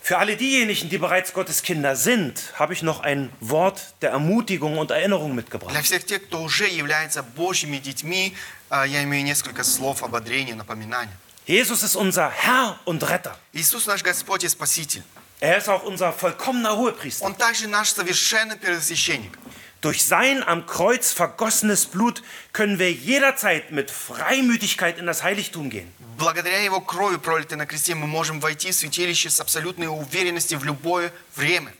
[0.03, 4.77] Für alle diejenigen, die bereits Gottes Kinder sind, habe ich noch ein Wort der Ermutigung
[4.77, 5.71] und Erinnerung mitgebracht.
[5.71, 8.35] Для всех тех, кто уже является Божьими детьми,
[8.69, 11.15] а, я имею несколько слов ободрения, напоминания.
[11.45, 13.35] Jesus ist unser Herr und Retter.
[13.53, 15.03] Иисус наш Господь и Спаситель.
[15.40, 17.24] Er ist auch unser vollkommener Hohepriester.
[17.24, 19.38] Он также наш совершенный первосвященник.
[19.82, 22.22] Durch sein am Kreuz vergossenes Blut
[22.52, 25.92] können wir jederzeit mit Freimütigkeit in das Heiligtum gehen.
[26.18, 30.64] Благодаря Его крови, пролитой на кресте, мы можем войти в святилище с абсолютной уверенностью в
[30.64, 31.72] любое время.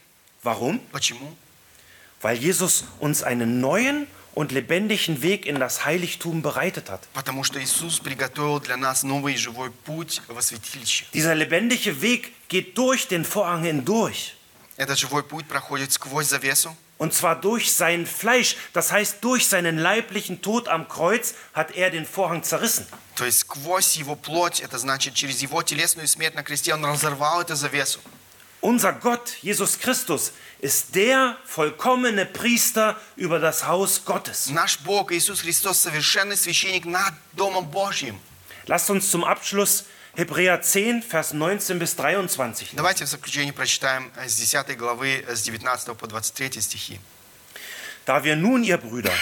[0.43, 0.79] Warum?
[0.91, 1.35] Почему?
[2.21, 7.07] Weil Jesus uns einen neuen und lebendigen Weg in das Heiligtum bereitet hat.
[7.13, 11.05] Потому что Иисус приготовил для нас новый живой путь во святилище.
[11.13, 14.33] Dieser lebendige Weg geht durch den Vorhang hindurch.
[14.77, 19.77] Этот живой путь проходит сквозь завесу, Und zwar durch sein Fleisch, das heißt durch seinen
[19.77, 22.85] leiblichen Tod am Kreuz hat er den Vorhang zerrissen.
[23.15, 27.41] то есть сквозь Его плоть, это значит через Его телесную смерть на кресте, Он разорвал
[27.41, 27.99] эту завесу.
[28.61, 34.49] Unser Gott, Jesus Christus, ist der vollkommene Priester über das Haus Gottes.
[34.49, 38.19] Наш Бог Иисус Христос совершенный священник над Домом Божьим.
[38.65, 42.69] Lasst uns zum Abschluss Hebräer 10, Vers 19 bis 23.
[42.73, 46.99] Давайте в заключение прочитаем э, с 10 главы, э, с 19 по 23 стихи.
[48.05, 49.13] Da wir nun, ihr Brüder,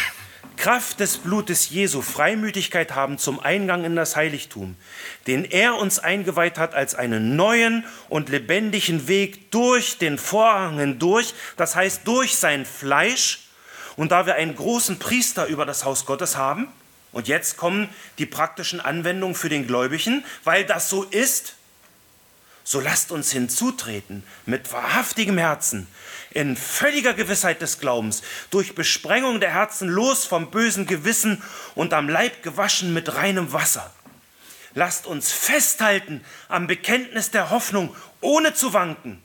[0.60, 4.76] Kraft des Blutes Jesu Freimütigkeit haben zum Eingang in das Heiligtum,
[5.26, 11.32] den er uns eingeweiht hat als einen neuen und lebendigen Weg durch den Vorhang hindurch,
[11.56, 13.48] das heißt durch sein Fleisch,
[13.96, 16.68] und da wir einen großen Priester über das Haus Gottes haben,
[17.12, 17.88] und jetzt kommen
[18.18, 21.54] die praktischen Anwendungen für den Gläubigen, weil das so ist,
[22.64, 25.86] so lasst uns hinzutreten mit wahrhaftigem Herzen,
[26.30, 31.42] in völliger Gewissheit des Glaubens, durch Besprengung der Herzen los vom bösen Gewissen
[31.74, 33.92] und am Leib gewaschen mit reinem Wasser.
[34.74, 39.20] Lasst uns festhalten am Bekenntnis der Hoffnung, ohne zu wanken,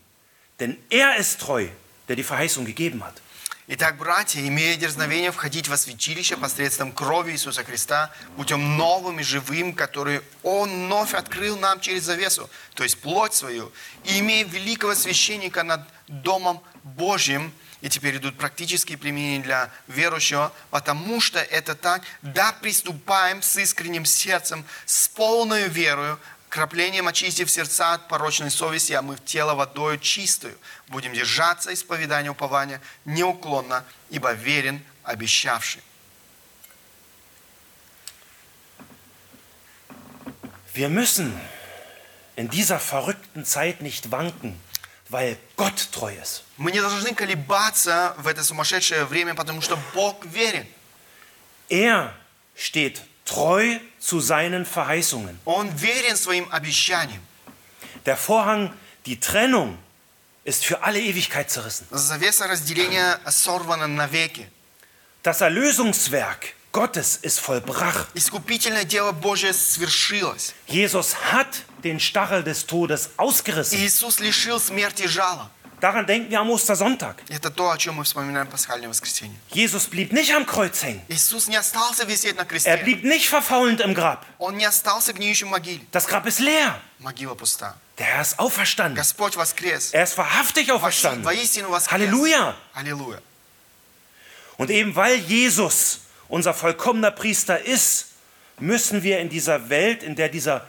[0.59, 1.67] denn er ist treu,
[2.07, 3.21] der die Verheißung gegeben hat.
[3.67, 9.73] Итак, братья, имея дерзновение входить во святилище посредством крови Иисуса Христа, путем новым и живым,
[9.73, 13.71] который Он вновь открыл нам через завесу, то есть плоть свою,
[14.03, 17.51] и имея великого священника над Домом Божьим,
[17.81, 24.05] и теперь идут практические применения для верующего, потому что это так, да приступаем с искренним
[24.05, 26.19] сердцем, с полной верою,
[26.55, 30.57] краплением очистив сердца от порочной совести, а мы в тело водою чистую.
[30.87, 35.81] Будем держаться исповедания упования неуклонно, ибо верен обещавший.
[40.73, 41.33] Wir müssen
[42.37, 44.57] in dieser verrückten Zeit nicht wanken,
[45.09, 46.43] weil Gott treu ist.
[46.55, 50.65] Мы не должны колебаться в это сумасшедшее время, потому что Бог верен.
[51.69, 52.13] Er
[52.55, 55.38] steht treu zu seinen Verheißungen.
[55.44, 57.22] Он верен своим обещаниям.
[58.06, 58.72] Der Vorhang,
[59.06, 59.78] die Trennung,
[60.44, 61.86] ist für alle Ewigkeit zerrissen.
[61.90, 64.48] Завеса разделения сорвана навеки.
[65.22, 68.08] Das Erlösungswerk Gottes ist vollbracht.
[68.14, 70.54] Искупительное дело Божье свершилось.
[70.66, 73.78] Jesus hat den Stachel des Todes ausgerissen.
[73.78, 75.50] Иисус лишил смерти жала.
[75.84, 77.16] Daran denken wir am Ostersonntag.
[77.30, 79.34] Это то, о чем мы вспоминаем в пасхальное воскресенье.
[79.50, 81.00] Jesus blieb nicht am Kreuz hängen.
[81.08, 82.76] Иисус не остался висеть на Er кресте.
[82.84, 84.26] blieb nicht verfaulend im Grab.
[84.38, 85.80] Он не остался в гниющей могиле.
[85.90, 86.74] Das Grab ist leer.
[86.98, 87.76] Могила пуста.
[87.96, 88.94] Der Herr ist auferstanden.
[88.96, 89.94] Господь воскрес.
[89.94, 91.24] Er ist wahrhaftig auferstanden.
[91.24, 91.92] Воистину воскрес.
[91.92, 92.54] Halleluja.
[92.74, 93.20] Аллилуйя.
[94.58, 98.08] Und eben weil Jesus unser vollkommener Priester ist,
[98.58, 100.68] müssen wir in dieser Welt, in der dieser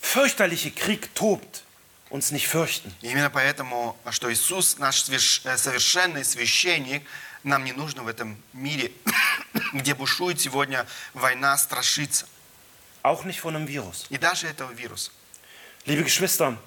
[0.00, 1.62] fürchterliche Krieg tobt,
[2.11, 2.93] uns nicht fürchten.
[3.01, 5.17] Именно поэтому, что Иисус наш э,
[5.57, 7.03] совершенный священник,
[7.43, 8.91] нам не нужно в этом мире,
[9.73, 12.27] где бушует сегодня война, страшиться.
[13.03, 14.05] Auch nicht von einem Virus.
[14.09, 15.11] И даже этого вируса.
[15.85, 16.57] Liebe Geschwister,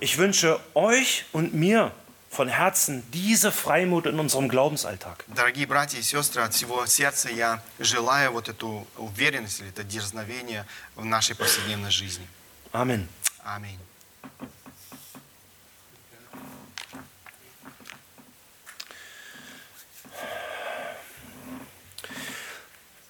[0.00, 1.92] ich wünsche euch und mir
[2.30, 5.24] von Herzen diese Freimut in unserem Glaubensalltag.
[5.28, 10.66] Дорогие братья и сестры, от всего сердца я желаю вот эту уверенность или это дерзновение
[10.94, 12.26] в нашей повседневной жизни.
[12.72, 13.06] Amen.
[13.44, 13.78] Аминь.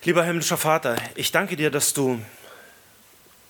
[0.07, 2.23] Lieber himmlischer Vater, ich danke dir, dass du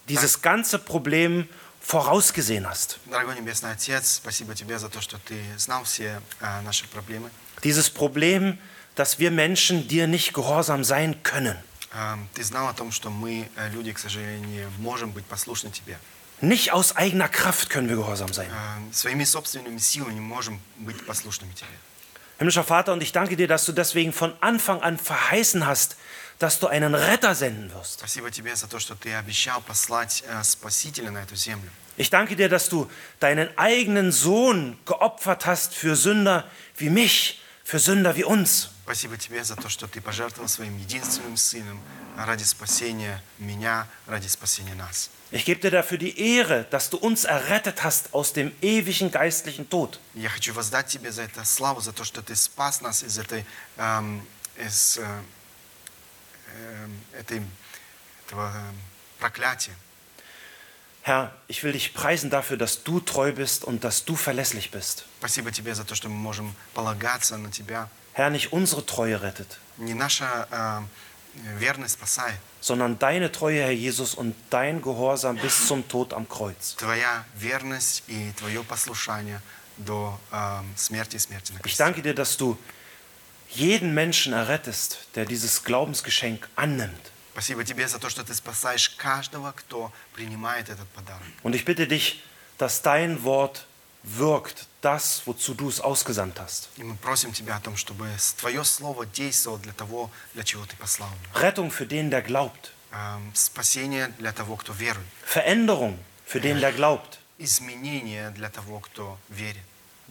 [0.07, 1.47] dieses ganze Problem
[1.81, 2.99] vorausgesehen hast.
[3.05, 7.29] Дорогой Небесный Отец, спасибо Тебе за то, что Ты знал все э, наши проблемы.
[7.63, 8.57] Dieses Problem,
[8.95, 11.57] dass wir Menschen dir nicht gehorsam sein können.
[11.93, 15.71] Эм, Ты знал о том, что мы, э, люди, к сожалению, не можем быть послушны
[15.71, 15.97] Тебе.
[16.41, 18.49] Nicht aus eigener Kraft können wir gehorsam sein.
[18.49, 21.77] Эм, Своими собственными силами не можем быть послушными Тебе.
[22.39, 25.97] Himmlischer Vater, und ich danke dir, dass du deswegen von Anfang an verheißen hast,
[26.39, 27.99] dass du einen Retter senden wirst.
[27.99, 31.69] Спасибо тебе за то, что ты обещал послать э, Спасителя на эту землю.
[31.95, 37.79] Ich danke dir, dass du deinen eigenen Sohn geopfert hast für Sünder wie mich, für
[37.79, 38.69] Sünder wie uns.
[38.83, 41.79] Спасибо тебе за то, что ты пожертвовал своим единственным сыном
[42.17, 45.09] ради спасения меня, ради спасения нас.
[45.31, 49.67] Ich gebe dir dafür die Ehre, dass du uns errettet hast aus dem ewigen geistlichen
[49.67, 49.99] Tod.
[50.13, 53.43] Я хочу воздать тебе за это славу, за то, что ты спас нас из этой,
[53.77, 55.25] эм, из, э, эм,
[57.17, 57.41] этой,
[58.27, 58.75] этого эм,
[59.19, 59.73] проклятия.
[61.05, 65.05] Herr, ich will dich preisen dafür, dass du treu bist und dass du verlässlich bist.
[65.19, 67.89] Спасибо тебе за то, что мы можем полагаться на тебя.
[68.13, 70.87] Herr, nicht unsere Treue rettet, Не наша эм,
[71.59, 76.75] верность спасает, sondern deine Treue, Herr Jesus, und dein Gehorsam bis zum Tod am Kreuz.
[76.77, 79.41] твоя верность и твое послушание
[79.77, 81.83] до эм, смерти и смерти на Ich кресте.
[81.83, 82.57] danke dir, dass du
[83.49, 87.11] jeden Menschen errettest, der dieses Glaubensgeschenk annimmt.
[87.33, 91.23] Спасибо тебе за то, что ты спасаешь каждого, кто принимает этот подарок.
[91.41, 92.21] Und ich bitte dich,
[92.59, 93.65] dass dein Wort
[94.03, 96.69] wirkt, das, wozu du es ausgesandt hast.
[96.77, 98.07] И мы просим тебя о том, чтобы
[98.37, 101.09] твое слово действовало для того, для чего ты послал.
[101.09, 101.41] меня.
[101.41, 102.71] Rettung für den, der glaubt.
[102.91, 105.07] Эм, Спасение для того, кто верует.
[105.25, 105.97] Veränderung
[106.27, 107.17] für den, der glaubt.
[107.39, 109.63] Изменение для того, кто верит.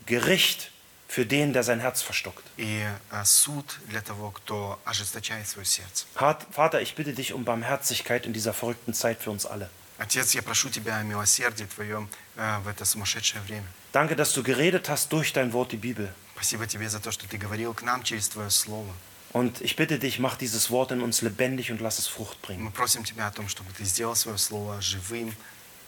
[0.07, 0.73] Gericht
[1.09, 2.45] für den, der sein Herz verstockt.
[2.57, 6.07] И э, суд для того, кто ожесточает свое сердце.
[6.17, 9.69] Hat- Vater, ich bitte dich um Barmherzigkeit in dieser verrückten Zeit für uns alle.
[9.99, 13.67] Отец, я прошу тебя о милосердии твоем э, в это сумасшедшее время.
[13.93, 16.09] Danke, dass du geredet hast durch dein Wort, die Bibel.
[16.35, 18.91] Спасибо тебе за то, что ты говорил к нам через твое слово.
[19.35, 22.47] Und ich bitte dich, mach dieses Wort in uns lebendig und lass es Frucht И
[22.47, 22.65] bringen.
[22.65, 25.35] Мы просим тебя о том, чтобы ты сделал свое слово живым,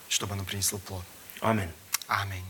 [0.08, 1.04] чтобы оно принесло плод.
[1.40, 1.70] Amen.
[2.06, 2.44] Аминь.